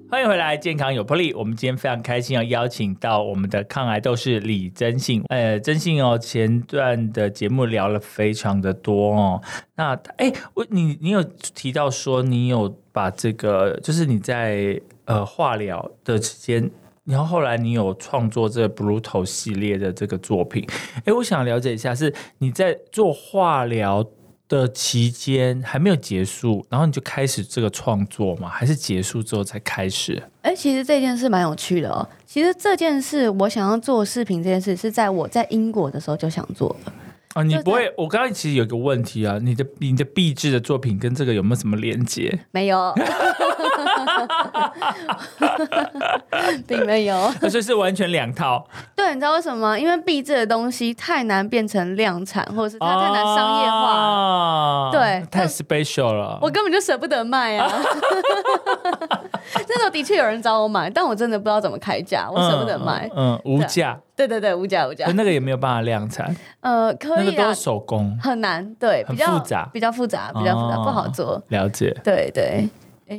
[0.09, 1.35] 欢迎回来，健康有魄力。
[1.35, 5.25] 我们今天非常开心要邀请到我们的抗癌斗士李真信。
[5.29, 9.43] 呃，真信哦，前段的节目聊了非常的多哦。
[9.75, 16.71] 那哎，我你你有提到说你有把这个，就是你在呃化疗的期间。
[17.05, 20.67] 然后后来你有创作这 Brutal 系列的这个作品，
[21.05, 24.05] 哎，我想了解一下，是你在做化疗
[24.49, 28.49] 的期间还没有结束，然后你就开始这个创作吗？
[28.49, 30.23] 还是结束之后才开始？
[30.43, 32.07] 哎、其实这件事蛮有趣的哦。
[32.27, 36.93] 其实这件事，我想要做视频这件事，是在我在英国的时候就想做的。
[37.35, 37.93] 啊，你不会？
[37.97, 42.39] 我刚刚其实有个问题啊，你的你的壁纸的作品跟这个有没有什么连接？
[42.53, 42.95] 没有，
[46.67, 47.17] 并没有。
[47.17, 49.79] 啊所以是完全两套，对，你知道为什么吗？
[49.79, 56.39] 因为币制的东西太难变成量产，或者是它太难商业化对太 special 了。
[56.43, 57.71] 我根本就舍不得卖啊！
[59.69, 63.09] 那时候的确有人找我买，但我真的不知道怎么开价，我舍不得卖。
[63.15, 65.07] 嗯，嗯无价，对对对，无价无价。
[65.15, 71.43] 那个也没有办法量产，呃，可以啊那个都是，手工，很难，对，比较复杂比较复杂，比较复杂，哦不好做。
[71.49, 71.95] 了解。
[72.03, 72.69] 对对，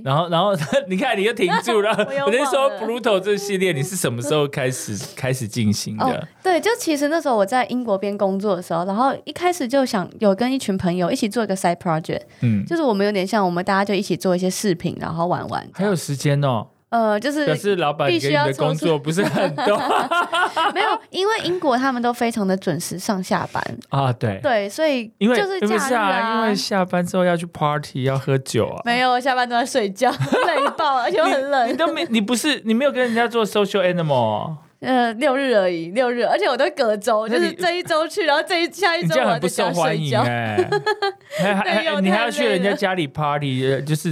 [0.04, 0.54] 然后，然后
[0.88, 1.92] 你看，你又停住 了。
[2.26, 15.68] 我就说忘了，Pluto 这系列你是什么时候开始开始进行哦的？，对，就其实那时候我在英国边工作的时候，然后一开始就想有跟一群朋友一起做一个 side project，嗯，就是我们有点像我们大家就一起做一些视频，然后玩玩。
[15.74, 16.68] 还有时间哦。
[16.96, 19.78] 呃，就是可是老板必须要给你的工作不是很多
[20.74, 24.14] 没有，因为英国他们都非常的准时上下班，啊？
[24.14, 25.46] 对，对，所以因为就
[25.78, 28.82] 是啊，因为下班之后要去 party 要喝酒啊。
[28.86, 30.10] 没有下班都在睡觉，
[30.48, 31.76] 累爆，而且又很你冷。
[31.76, 40.24] 都没，你不是你没有跟人家做 social animal，呃，六日而已，六日，而且我都隔周，就是这一周去，然后这一下一周我在很不受欢睡觉。
[40.24, 40.70] 迎哎、
[41.40, 44.10] 还还对还你还要去人家家里 party，呃就是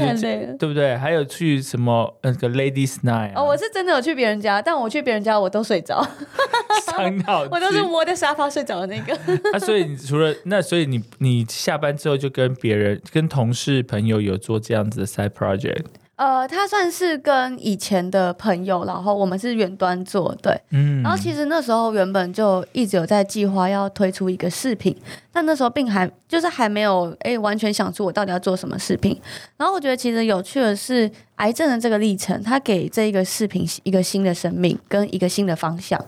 [0.57, 0.95] 对不对？
[0.97, 3.33] 还有去什么那个 ladies night 啊？
[3.35, 6.01] 哦，我是真的有去别人家，但我去别人家我都睡着，
[6.87, 9.13] 伤脑筋， 我都是窝在沙发睡着的那个。
[9.51, 15.83] 啊，所以你除了那，所以你你下班之后就跟别人、跟同事、朋友有做这样子的 side project，
[16.15, 20.55] 呃，他算是跟以前的朋友，然后我们是远端做，对。
[20.69, 24.95] 嗯，然后其实那时候原本就一直有在计划要推出一个视频，
[25.31, 29.19] 但那时候并还就是还没有诶完全想出我到底要做什么视频。
[29.57, 35.99] 然后我觉得其实有趣的是，癌症的这个历程，它给这一个视频一个新的生命跟一个新的方向，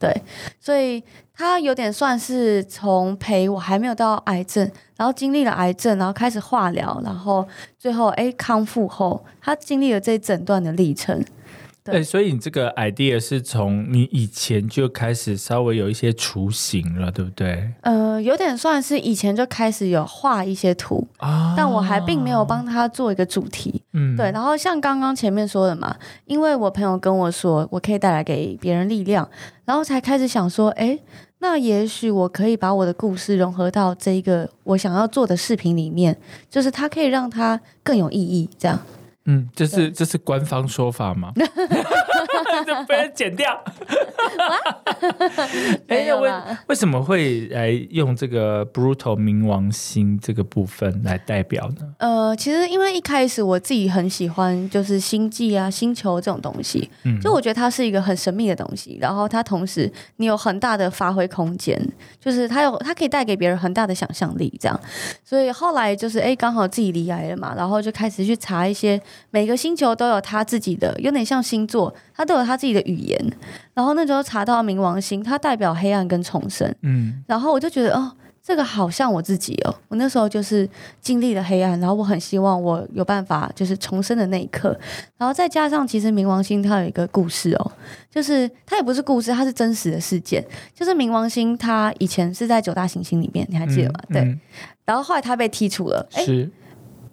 [0.00, 0.22] 对，
[0.58, 7.46] 所以他有点算是从陪我还没有到癌症，然后经历了癌症，然后开始化疗，然后
[7.78, 11.22] 最后诶康复后，他经历了这一整段的历程。
[11.82, 17.72] 对对，所以你这个 idea 是从你以前就开始稍微有一些雏形了，对不对？
[17.80, 23.82] 呃，有点算是以前就开始有画一些图，啊但我还并没有帮他做一个主题。
[23.92, 29.28] 嗯对，然后像刚刚前面说的嘛，因为我朋友跟我说，我可以带来给别人力量，
[29.64, 30.98] 然后才开始想说，哎，
[31.38, 36.16] 那也许我可以把我的故事融合到这一个我想要做的视频里面，
[36.50, 38.78] 就是它可以让它更有意义，这样。
[39.26, 41.32] 嗯，这是这是官方说法吗？
[42.66, 43.62] 这被人剪掉。
[45.86, 46.30] 没有为
[46.68, 51.94] 为什么会来用这个 brutal 冥王星这个部分来代表呢？
[51.98, 61.80] 呃，其实因为一开始我自己很喜欢就是星际啊、星球这种东西，嗯就我觉得它是一个很神秘的东西，然后它同时你有很大的发挥空间，
[62.20, 64.78] 就是它有它可以带给别人很大的想象力，这样。
[65.24, 73.32] 所以后来就是哎，刚好自己离癌了嘛，然后就开始去查一些每个星球都有它自己的，有点像星座，它都有它自己的语言。
[73.74, 76.74] 然后那时候查到冥王星，它代表黑暗跟重生。
[76.82, 77.22] 嗯。
[77.26, 80.68] 然后我就觉得哦，这个好像我自己哦，我那时候就是
[81.00, 84.78] 经历了黑暗，然后我很希望我有办法就是重生的那一刻，
[85.16, 87.72] 然后再加上其实冥王星它有一个故事哦，
[88.10, 90.44] 就是它也不是故事，它是真实的事件，
[90.74, 94.00] 就是冥王星它以前是在九大行星里面，你还记得吗？
[94.08, 94.40] 对，嗯。
[94.84, 96.24] 然后后来它被剔除了，哎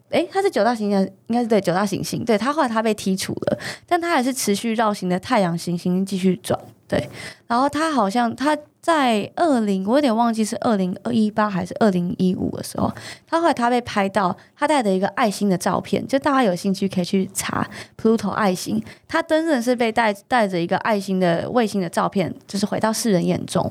[0.10, 7.10] 是诶，它是九大行星，应该是对九大行星，对它后来它被剔除了，但它还是持续绕行的太阳行星继续转，对，
[7.48, 12.90] 然后它好像它在二零，我有点忘记是二零二一八还是二零一五的时候，
[13.28, 17.70] 它后来它被拍到它带着一个爱心的照片，就大家有兴趣可以去查
[18.02, 23.62] Pluto 爱心，它真的是被带带着一个爱心的卫星的照片，就是回到世人眼中，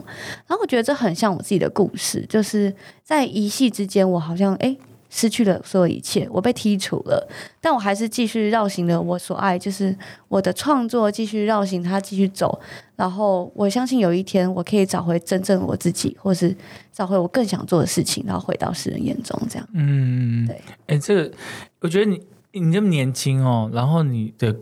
[0.47, 4.77] 然后我觉得这很像我自己的故事，就是在一夕之间，我好像诶。
[5.17, 7.27] 失去了所有一切，我被剔除了，
[7.59, 9.97] 但我还是继续绕行了我所爱，就是
[10.29, 12.61] 我的创作继续绕行它继续走，
[12.97, 16.55] 然后我相信有一天我可以找回真正我自己，或是
[16.93, 19.67] 找回我更想做的事情，然后回到世人眼中，这样。
[19.73, 21.33] 嗯，对，哎，这个
[21.81, 22.21] 我觉得你
[22.53, 24.55] 你这么年轻哦，然后你的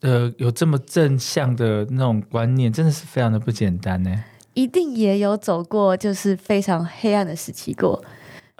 [0.00, 4.24] 呃有这么正向的那种观念，真的是非常的不简单呢。
[4.54, 8.02] 一定也有走过就是非常黑暗的时期过，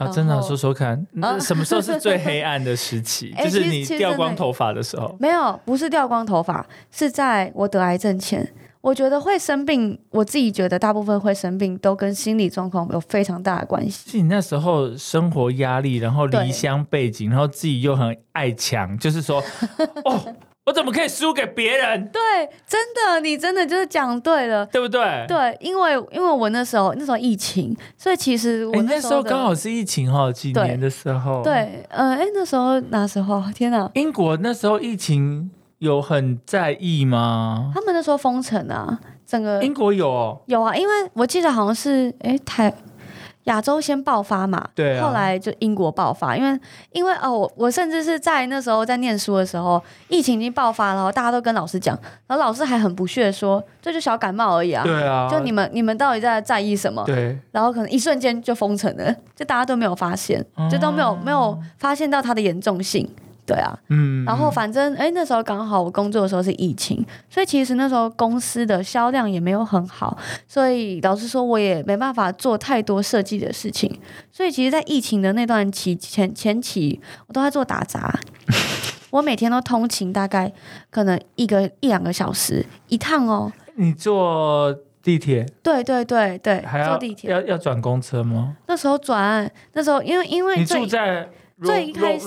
[0.00, 3.34] 啊，真的后说说看，那什么时候是最黑暗的时期？
[3.36, 5.14] 哎 就是你掉光头发的时候。
[5.20, 8.50] 没有，不是掉光头发，是在我得癌症前。
[8.80, 14.10] 我觉得会生病，我自己觉得大部分会生病都跟心理状况有非常大的关系。
[14.10, 19.44] 是你那时候生活压力，然后离乡背景，然后自己又很爱强，就是说，
[20.06, 20.34] 哦，
[20.70, 22.06] 我怎么可以输给别人？
[22.12, 22.20] 对，
[22.64, 24.64] 真的，你真的就是讲对了。
[24.66, 25.24] 对不对？
[25.26, 33.42] 对，因为因为我那时候那时候疫情，所以其实我哎，那时候刚好是疫情哈，几年的时候。，对，呃，哎，那时候哪时候？
[33.52, 33.90] 天哪！
[33.94, 37.72] 英国那时候疫情有很在意吗？
[37.74, 42.72] 他们那时候封城啊，整个英国有哦，有啊，因为我记得好像是哎台
[43.50, 46.60] 亚洲先爆发嘛，对啊后来就英国爆发，因为
[46.92, 57.02] 因为哦，我我甚至是在那时候在念书的时候，疫情已经爆发了，然后大家都跟老师讲，然后老师还很不屑地说这就小感冒而已啊，对啊，就你们你们到底在在意什么？
[57.04, 63.08] 对，然后可能一瞬间就封城了，就大家都没有发现，哦就都没有没有发现到它的严重性。
[63.50, 73.92] 对啊，嗯，然后反正哎，那时候刚好我工作的时候是疫情，所以其实那时候公司的销量也没有很好，所以老实说我也没办法做太多设计的事情。
[74.30, 78.16] 所以其实，在疫情的那段期前前期，我都在做打杂。
[79.10, 80.52] 我每天都通勤，大概
[80.88, 83.52] 可能一个一两个小时一趟哦。
[83.74, 87.28] 你坐地铁对对对对还，要坐地铁。
[87.28, 88.56] 要要转公车吗？
[88.68, 91.28] 那时候转，那时候因为因为你住在
[91.60, 92.24] 最一开始？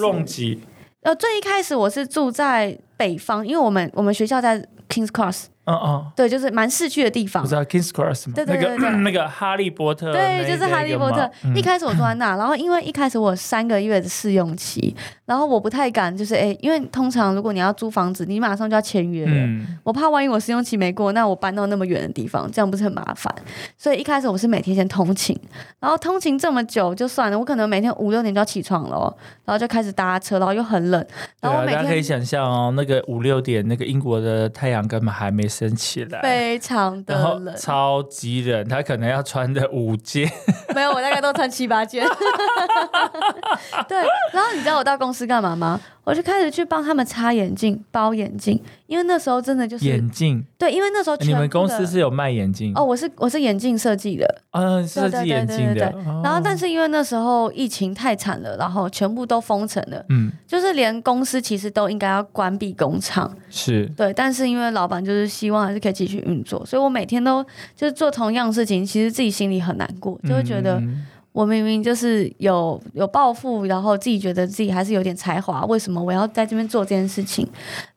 [1.03, 7.47] 呃最一开始我是住在北方，因为我们我们学校在 Kings Cross，嗯嗯，对，就是蛮市区的地方我。
[7.47, 8.33] 知道 Kings Cross 吗？
[8.35, 11.29] 对对对对那个 那个哈利波特，对，就是哈利波特。
[11.55, 19.31] 一开开始我住在那，然后因为一开始我三个月的试用期，然后我不太敢，就是哎，因为通常如果你要租房子，你马上就要签约了。
[19.33, 23.33] 嗯，我怕万一我试用期没过，那我搬到那么远的地方，这样不是很麻烦？
[23.77, 25.39] 所以一开始我是每天先通勤，
[25.79, 31.05] 然后通勤这么久就算了，我可能每天五六点就要起床了哦，然后就开始搭车，然后又很冷，
[31.39, 40.29] 然后我每大家可以想象哦，那个五六点，那个英国的太阳根本还没升起来，非常的冷，超级冷，他可能要穿的五件，
[40.75, 42.05] 没有，我大概都穿七八件。
[43.87, 43.97] 对，
[44.31, 45.79] 然后你知道我到公司干嘛吗？
[46.05, 50.43] 我就开始去帮他们擦眼镜、包眼镜，因为那时候真的就是眼镜。
[50.57, 52.73] 对，因为那时候你们公司是有卖眼镜？
[52.75, 55.95] 哦，我是我是眼镜设计的，嗯，设计眼镜的。
[56.21, 63.85] 然后但是因为那时候疫情太惨了，然后全部都封城了，嗯，就是连公司其实都应该要关闭工厂，是。
[63.95, 67.41] 对，但是因为老板就是希望还是可以继续运作，所以我每天都
[67.77, 70.75] 就是做同样事情，其实自己心里很难过，就会觉得。
[70.79, 77.45] 嗯我明明就是有有抱负，然后自己觉得自己还是有点才华，为什么我要在这边做这件事情？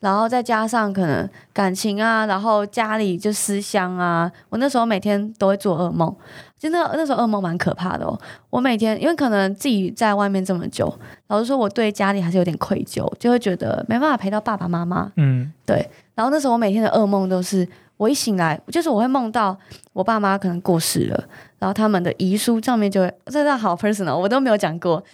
[0.01, 6.12] 然后再加上可能感情啊，然后家里就思乡啊，我那时候每天都会做噩梦，
[6.59, 8.18] 真的那时候噩梦蛮可怕的哦。
[8.49, 10.92] 我每天因为可能自己在外面这么久，
[11.29, 15.12] 老实说我对家里还是有点愧疚，就会觉得没办法陪到爸爸妈妈。
[15.16, 19.57] 嗯，对，然后那时候我每天的噩梦都是，我一醒来，就是我会梦到
[19.93, 21.25] 我爸妈可能过世了，
[21.59, 25.03] 然后他们的遗书上面就会，这个好 personal，我都没有讲过。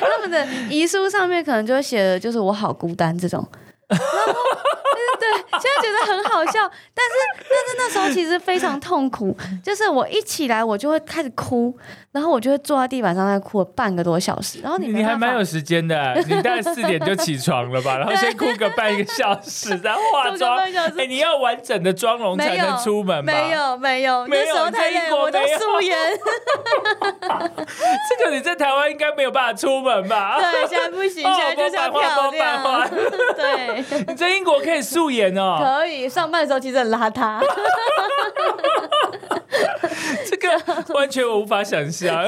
[0.00, 3.46] 他们的遗书上面可能就会写的就是我好孤单这种。
[5.60, 6.52] 现在觉得很好笑，
[6.94, 11.76] 但是但是那时候其实非常痛苦，就是我一起来我就会开始哭，
[12.12, 17.98] 然后我就会坐在地板上在哭了半个多小时，然后你你还蛮有时间的，你大概四点就起床了吧？
[18.00, 20.58] 然后先哭个半个小时，然后化哭妆
[20.98, 23.32] 哎，你要完整的妆容才能出门吗？
[23.32, 25.96] 没，有没有，没有那时候你在英太累了，我都国没有素颜，
[28.08, 30.38] 这个你在台湾应该没有办法出门吧？
[30.40, 32.90] 对，现在不行，哦现在就是要不办法漂亮
[33.36, 36.08] 对，你在英国可以素颜哦，可以。
[36.08, 37.40] 上班的时候其实很邋遢，
[40.26, 42.24] 这个完全我无法想象。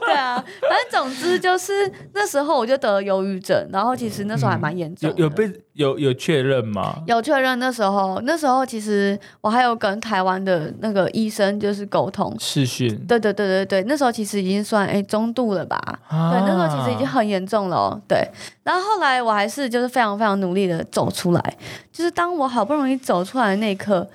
[0.00, 7.02] 对啊，反正总之就是那时候我就得了忧郁症，然后其实那时候还蛮严重的，有有被有有确认吗？
[7.06, 12.34] 有确认，那时候那时候其实我还有跟台湾的那个医生就是沟通。
[12.38, 15.76] 视讯对对对对对，那时候其实已经算哎中度了吧？
[16.08, 18.00] 啊对，那时候其实已经很严重了、哦。
[18.06, 18.18] 对，
[18.62, 21.56] 然后后来我还是就是非常非常努力的走出来，
[21.90, 24.06] 就是当我好不容易走出来的那一刻，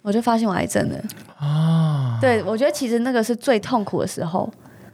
[0.00, 0.98] 我就发现我癌症了。
[1.36, 2.18] 啊。
[2.22, 4.50] 对，我觉得其实那个是最痛苦的时候。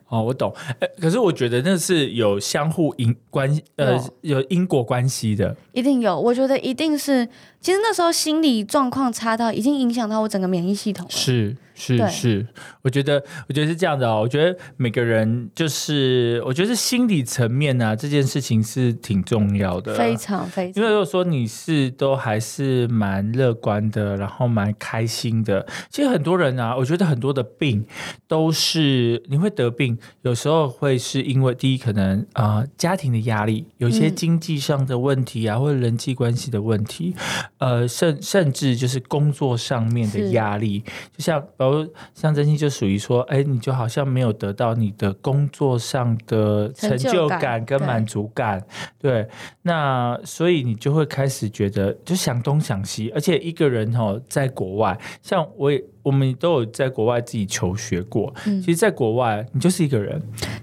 [0.08, 0.50] 哦，我懂。
[0.80, 3.46] 呃，可是我觉得那是有相互因关，
[3.76, 5.54] 呃，有因果关系的。
[5.78, 7.24] 一定有，我觉得一定是，
[7.60, 11.10] 其实那时候心理状况差到已经影响到我整个免疫系统了。
[11.12, 12.44] 是是是，
[12.82, 14.20] 我觉得我觉得是这样的哦。
[14.20, 19.94] 我觉得每个人就是，我觉得是心理层面啊，这件事情是挺重要的。
[19.94, 27.86] 非常非常，因为如果说你是都还是蛮乐观的，然后蛮开心的，其实很多人啊，我觉得很多的病
[28.26, 37.14] 都是你会得病，有时候会是因为第一可能啊、呃家庭的压力，有些嗯经济上的问题啊，或者人际关系的问题，
[37.58, 40.80] 呃，甚甚至就是工作上面的压力，
[41.16, 48.62] 就像比如像真心就属于说，哎，你就好像没有得到你的工作上的成就感跟满足感，
[48.98, 49.28] 对，
[49.62, 58.60] 那所以你就会开始觉得就想东想西，而且一个人哦，在国外，像我也我们都有在国外自己求学过，嗯。
[58.62, 60.20] 其实，在国外你就是一个人，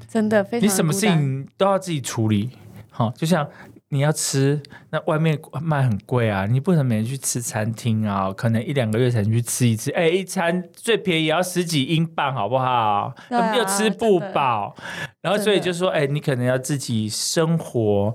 [0.07, 2.49] 真的非常你什么事情都要自己处理，
[2.89, 3.47] 好、就像。
[3.89, 9.91] 你要吃，那外面卖很贵啊，你不能每天去吃餐厅啊，可能一两个月才能去吃一次。
[9.91, 13.13] 哎、一餐最便宜也要十几英镑，好不好？
[13.29, 14.75] 又吃不饱，
[15.21, 18.13] 然后所以就说，哎、你可能要自己生活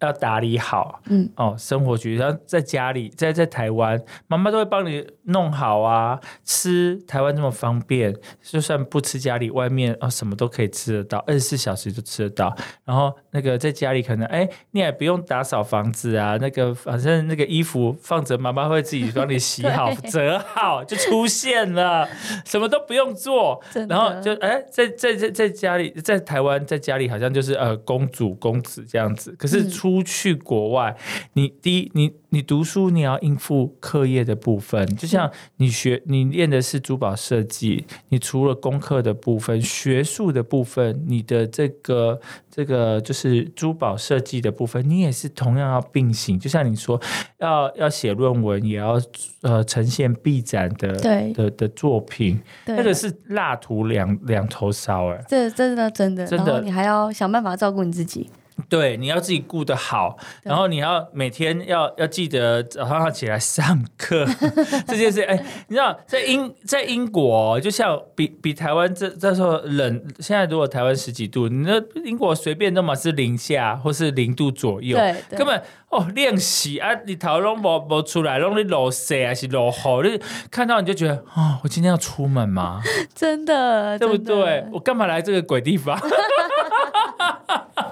[0.00, 6.18] 要打理好，嗯哦，生活局，然后在家里，在在台湾，妈妈都会帮你弄好啊。
[6.44, 12.54] 吃台湾这么方便，就算不吃家里，外面哦什么都可以吃得到，二十四小时就吃得到。
[12.84, 22.08] 然后那个在家里可能哎，你也不用打扫房子啊，那个反正那个衣服放着，妈妈会自己帮你洗好、 折好，就出现了，
[22.44, 23.62] 什么都不用做。
[23.88, 29.34] 然后就哎，在在在在家里，在台湾，在家里好像就是呃公主公子这样子。
[29.38, 30.96] 可是嗯出去国外，
[31.32, 46.38] 你第一，你你读书你要应付课业的部分，就像你学你练的是珠宝设计，你除了功课的部分、学术的部分，你的这个这个就是珠宝设计的部分，你也是同样要并行。
[46.38, 47.00] 就像你说，
[47.38, 49.00] 要要写论文，也要
[49.42, 58.30] 呃呈现毕展的对的的作品，对那个是蜡烛两两头烧哎、这真的真的，真的然后你还要想办法照顾你自己。
[58.68, 64.26] 对，你要自己顾得好，然后你要每天要要记得早上要起来上课
[64.86, 65.22] 这件事。
[65.22, 65.34] 哎，
[65.68, 79.70] 你知道在英在英国哦、就像比比台湾这这时候冷，现在如果台湾十几度，你那英国随便都嘛是零下或是零度左右，对对根本哦练习啊，你头拢无无出来，拢你落雪还是落
[80.02, 82.80] 雨，你看到你就觉得哦，我今天要出门吗？
[83.14, 84.64] 真的，对不对？
[84.72, 85.98] 我干嘛来这个鬼地方？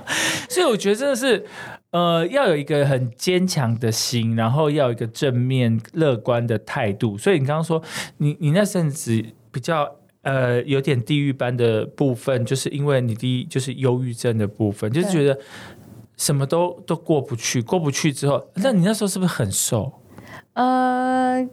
[0.48, 1.44] 所以我觉得真的是，
[1.90, 7.16] 呃，要有一个很坚强的心，然后要有一个正面乐观的态度。
[7.18, 7.82] 所以你刚刚说，
[8.18, 9.94] 你你那阵子比较。
[10.22, 15.38] 呃，有点地狱般的部分，就是因为你第一就是忧郁症的部分，就是觉得
[16.18, 19.90] 什么都都过不去，过不去之后，那你那时候是不是很瘦？
[20.52, 21.48] 呃，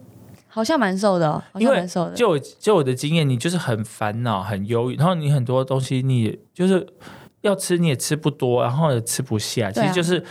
[0.48, 2.16] 好像蛮瘦的、哦，好因为像蛮瘦的。
[2.16, 6.86] 就我就我的经验，你就是很烦恼、很忧郁，然后你很多东西你也就是
[7.48, 10.24] 要吃你也吃不多，然后也吃不下，其实就是、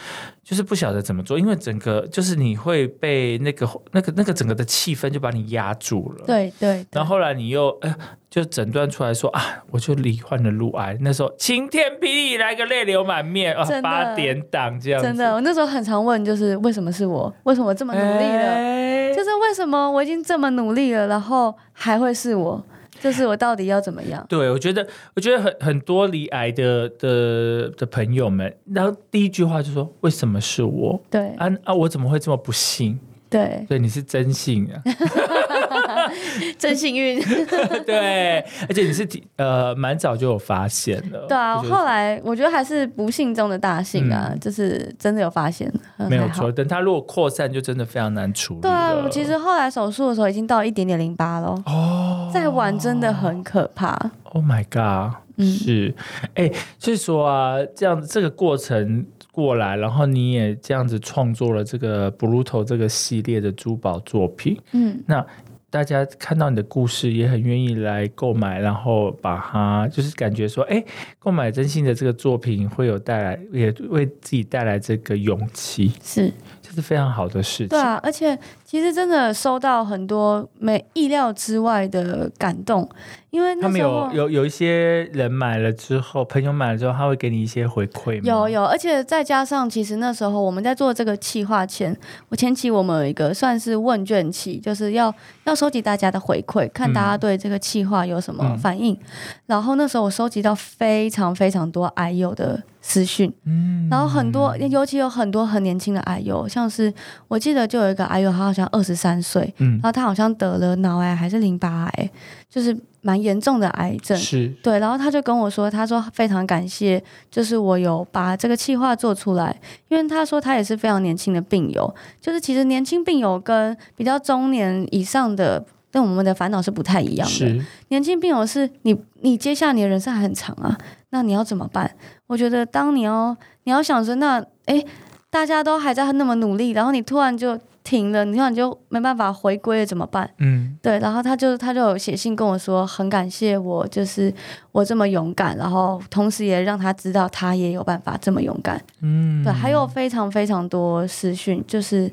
[0.42, 6.24] 就是不晓得怎么做，因为整个就是你会被那个那个那个整个的气氛就把你压住了。。
[6.26, 7.94] 对对，对然后后来你又呃，
[8.28, 10.98] 就诊断出来说啊，我就罹患了乳癌。
[11.00, 17.32] 那时候晴天霹雳，来个泪流满面啊八点档这样子，真的，我那时候很常问，就是为什么是我？
[17.44, 18.52] 为什么我这么努力了？
[18.52, 22.60] 哎就是为什么我已经这么努力了，然后还会是我？
[23.04, 24.24] 就是我到底要怎么样？
[24.30, 30.98] 对，我觉得，我觉得很很多离癌的的的朋友们，然后第一句话就说：“为什么是我？
[31.10, 32.98] 对啊啊，我怎么会这么不幸？”
[33.28, 34.78] 对，对，你是真幸啊，
[36.56, 37.20] 真幸运。
[37.84, 38.38] 对，
[38.68, 45.68] 而且你是挺呃蛮早就有发现了，对啊，后来我觉得还是不幸中的大幸啊，就是真的有发现，
[46.08, 46.52] 没有错。
[46.52, 53.96] 等它如果扩散，就真的非常难处理对啊，我其实后来手术的时候已经到一点点淋巴了，哦再玩真的很可怕。
[54.24, 55.46] ，Oh my god，嗯。
[55.46, 55.94] 是，
[56.34, 65.24] 哎，是说啊，这样这个过程过来，然后你也这样子创作了这个 Bruto 这个系列的珠宝作品，嗯，那
[65.70, 70.84] 大家看到你的故事，也很愿意来购买，然后把它就是感觉说，哎，
[71.20, 76.32] 购买真心的这个作品会有带来，也为自己带来这个勇气，是。
[76.60, 77.68] 这是非常好的事情。
[77.68, 82.88] 对啊，而且其实真的收到很多没意料之外的感动，
[83.30, 88.22] 因为他们有有有一些人买了之后，朋友买了之后，他会给你一些回馈吗？
[88.24, 91.96] 有有，而且再加上，其实那时候我们在做这个企划前，
[92.28, 95.14] 我前期我们有一个算是问卷期，就是要
[95.44, 98.98] 要收集大家的回馈，看大家对这个企划有什么嗯反应。
[99.46, 103.88] 然后那时候我收集到非常非常多 I U 的私讯，嗯。
[103.90, 106.92] 然后很多，尤其有很多很年轻的癌友，像是
[107.28, 109.72] 我记得就有一个癌友，他好像二十三岁，嗯。
[109.72, 112.10] 然后他好像得了脑癌还是淋巴癌，
[112.50, 114.14] 就是蛮严重的癌症。
[114.18, 114.48] 是。
[114.62, 119.58] 对，然后他就跟我说，他说非常感谢，就是我有把这个计划做出来，
[119.88, 127.34] 因为他说他也是非常年轻的病友，就是其实年轻病友跟比较中年以上的，跟我们的烦恼是不太一样的。
[127.34, 127.64] 是。
[127.88, 130.76] 年轻病友是你，你接下来你的人生还很长啊，
[131.14, 131.88] 那你要怎么办？
[132.26, 134.84] 我觉得当你要你要想着，那诶，
[135.30, 140.28] 大家都还在那么努力，然后你突然就停了，你突然就没办法回归了，怎么办？
[140.38, 144.34] 嗯对，然后他就他就有写信跟我说，很感谢我，就是
[144.72, 148.82] 我这么勇敢，然后同时也让他知道他也有办法这么勇敢。
[149.00, 152.10] 嗯对，还有非常非常多私讯，就是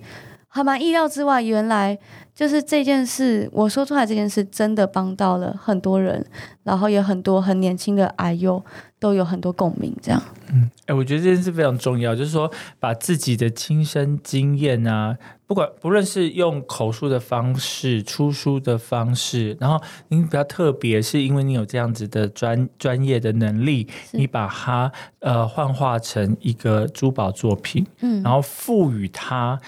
[0.47, 1.97] 还蛮意料之外，原来
[2.35, 6.25] 就是这件事，我说出来这件事真的帮到了很多人，
[6.63, 8.63] 然后也很多很年轻的癌友
[9.01, 10.21] 都有很多共鸣，这样。
[10.53, 29.59] 嗯哎、我觉得这件事非常重要，就是说把自己的亲身经验啊，不管不论是用口述的方式、出书的方式，然后您比较特别，是因为你有这样子的专专业的能力，你把它呃幻化成一个珠宝作品，嗯，然后赋予它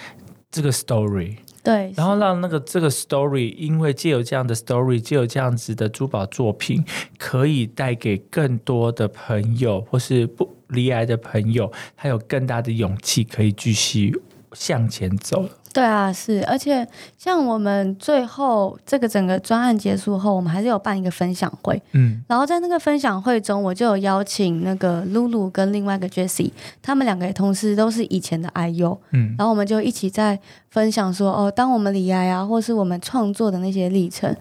[0.52, 1.38] 这个 story。
[1.64, 6.84] 对，然后让那个这个 story，因为借有这样的 story，借有这样子的珠宝作品，
[7.18, 14.14] 可以带给更多的朋友，或是不离癌的朋友，他有更大的勇气，可以继续
[14.54, 15.46] 向前走。
[15.74, 16.88] 对啊，是，而且
[17.18, 30.40] 像我们最后这个整个专案结束后，我们还是有办一个分享会，嗯然后在那个分享会中，我就有邀请那个露露跟另外一个 Jessie，他们两个也同时都是以前的 IU，嗯然后我们就一起在
[30.70, 34.32] 分享说，哦，当我们离癌啊，或是我们创作的那些历程，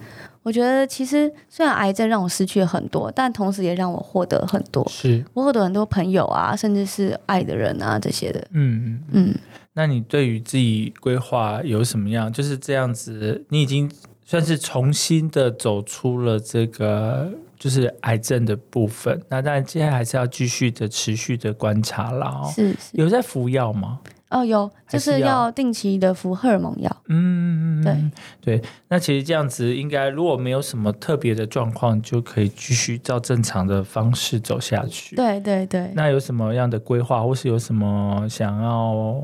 [0.43, 9.31] 我觉得其实虽然癌症让我失去了很多，但同时也让我获得很多，是，我获得很多朋友啊，甚至是爱的人啊这些的，嗯嗯。
[9.31, 9.35] 嗯。
[9.75, 12.33] 那你对于自己规划有什么样？
[12.33, 13.91] 就是这样子，你已经
[14.25, 19.21] 算是重新的走出了这个就是癌症的部分。
[19.29, 22.53] 那当然，接下来还是要继续的持续的观察啦、哦。
[22.55, 24.01] 是是有在服药吗？
[24.31, 26.97] 哦，有，就是要要定期的服荷尔蒙药。
[27.09, 28.69] 嗯，对对。
[28.89, 35.17] 那其实这样子，应该如果没有什么特别的状况，就可以继续照正常的方式走下去。。
[35.17, 39.23] 对对对，那有什么样的规划，或是有什么想要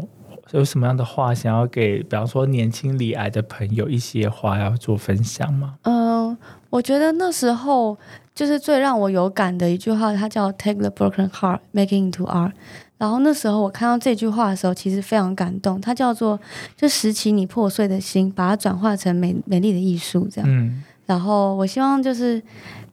[0.52, 5.74] 有什么样的话想要给，比方说年轻离癌的朋友一些话要做分享吗？
[5.82, 6.36] 嗯、
[6.70, 7.96] 我觉得那时候
[8.34, 12.52] 就是最让我有感的一句话，它叫 “Take the broken heart, make it into art”。
[12.96, 15.80] 然后那时候我看到这句话的时候，其实非常感动。
[15.80, 16.40] 它叫做
[16.76, 20.50] “就拾起你破碎的心，把它转化成美美丽的艺术”这样。
[20.50, 22.42] 嗯然后我希望就是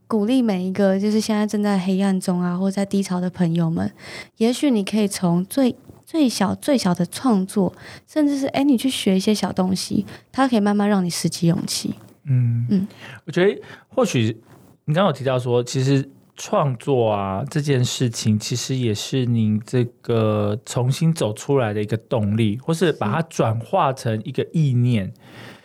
[0.08, 3.92] 鼓励每一个就是现在正在黑暗中啊，或者在低潮的朋友们，
[4.38, 5.76] 也许你可以从最
[6.16, 7.74] 最小最小的创作，
[8.08, 11.94] 甚至是哎你去学一些小东西，它可以慢慢让你拾起勇气。
[12.24, 12.66] 嗯。
[12.70, 12.88] 嗯。
[13.26, 14.42] 我觉得或许
[14.86, 25.12] 你刚刚有提到说，其实创作啊这件事情，其实也是您这个重新走出来的一个动力，或是把它转化成一个意念，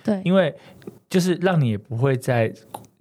[0.03, 0.21] 对。
[0.25, 0.53] 因为
[1.09, 2.53] 就是让你也不会再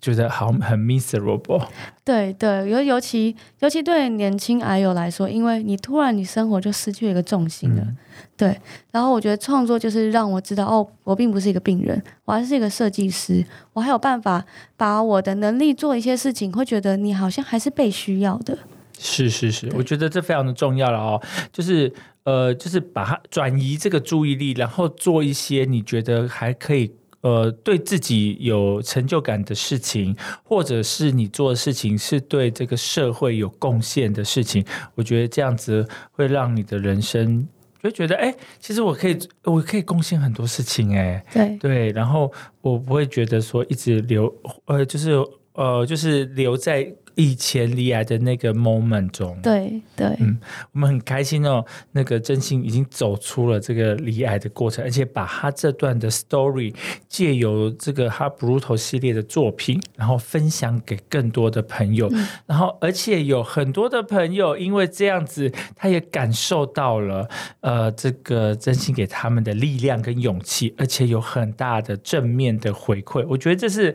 [0.01, 1.67] 觉得好很 miserable。
[2.03, 7.81] 对对，尤尤其尤其对年轻癌友来说，因为你突然你生活就失去了一个重心了。
[7.81, 7.97] 嗯
[8.35, 8.57] 对，
[8.91, 14.45] 然后我觉得创作就是让我知道，哦，我并不是一个病人，我还是一个设计师，我还有办法
[14.77, 18.57] 把我的能力做一些事情，会觉得你好像还是被需要的。
[18.97, 21.21] 是是是，我觉得这非常的重要了哦，
[21.51, 21.91] 就是
[22.23, 26.93] 呃，就是把它转移这个注意力，然后做一些你觉得还可以。
[27.21, 34.63] 呃，对自己有成就感的事情，或者是你做的事情是对这个社会有贡献的事情，
[34.95, 37.47] 我觉得这样子会让你的人生
[37.83, 44.33] 就觉得，哎，其实我可以，我可以贡献很多事情，哎，对对，然后我不会觉得说一直留，
[44.65, 45.11] 呃，就是
[45.53, 46.93] 呃，就是留在。
[47.19, 50.39] 以前离癌的那个 moment 中，对对，嗯，
[50.71, 51.65] 我们很开心哦。
[51.91, 56.73] 那个真心已经走出了这个离癌的过程，而且把他这段的 story
[57.09, 62.09] 借由这个他 brutal 系列的作品，然后分享给更多的朋友。
[62.45, 73.25] 然后，而且有很多的朋友因为这样子，他也感受到了呃，这个真心给他们的力量跟勇气，而且有很大的正面的回馈。
[73.27, 73.93] 我觉得这是，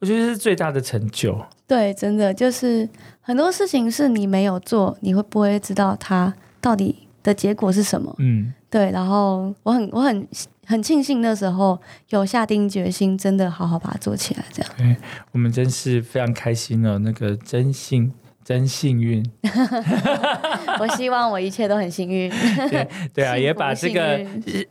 [0.00, 1.40] 我觉得是最大的成就。
[1.66, 2.88] 对，真的就是
[3.20, 8.14] 很多事情是你没有做，你会不会知道它到底的结果是什么？
[8.18, 8.90] 嗯，对。
[8.90, 10.26] 然后我很我很
[10.66, 11.78] 很庆幸那时候
[12.10, 14.44] 有下定决心，真的好好把它做起来。
[14.52, 14.96] 这样，对
[15.32, 18.12] 我们真是非常开心哦，那个真幸
[18.48, 19.22] 真幸运。
[20.80, 22.30] 我希望我一切都很幸运。
[22.70, 24.24] 对对啊，也把这个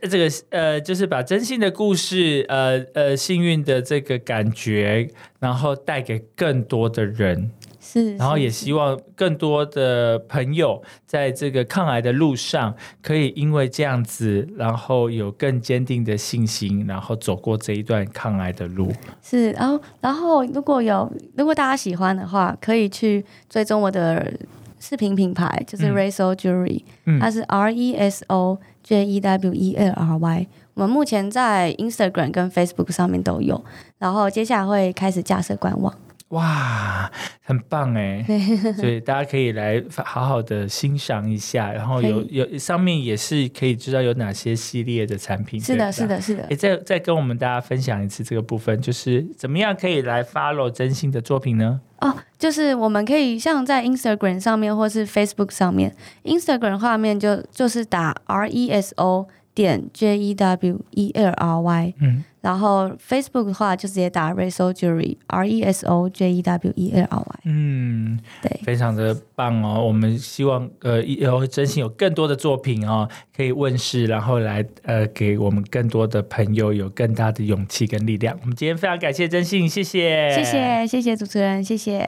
[0.10, 5.08] 这个呃，就是把真心的故事，呃呃，幸运的这个感觉，
[5.40, 7.52] 然后带给更多的人。
[7.90, 18.92] 是，然后也希望更多的朋友在这个抗癌的路上，可以因为这样子，然后有更坚定的信心，然后走过这一段抗癌的路。
[19.22, 24.34] 是，然后然后如果有如果大家喜欢的话，可以去追踪我的
[24.82, 26.84] 视频品牌，就是 Reso Jewelry，
[27.22, 30.48] 它是 R E S O J E W E L R Y。
[30.74, 33.64] 我们目前在 Instagram 跟 Facebook 上面都有，
[33.98, 35.94] 然后接下来会开始架设官网。
[36.30, 37.10] 哇，
[37.42, 38.22] 很棒哎！
[38.76, 45.60] 所以大家可以来好好的欣赏一下，然后有有上面也是可以知道有哪些系列的产品。
[45.62, 46.46] 是的，是的，是的。
[46.50, 51.80] 也再再跟我们大家分享一次这个部分，就是怎么样可以来 follow 真心的作品呢？
[52.02, 59.28] 哦，就是我们可以像在 Instagram 上面或是 Facebook 上面，Instagram 画面就就是打 R E S O
[59.66, 61.94] 点 J E W E L R Y。
[62.00, 62.24] 嗯。
[62.40, 67.40] 然后 Facebook 的话就直接打 Reso Jewelry R E S O J E W E L R Y。
[67.44, 69.84] 嗯，对，非常的棒哦。
[69.84, 78.38] 我们希望呃以后真心有更多的作品哦可以问世，然后来呃给我们更多的朋友有更大的勇气跟力量。
[78.42, 82.08] 我们今天非常感谢真心，谢谢，谢谢，谢谢主持人，谢谢。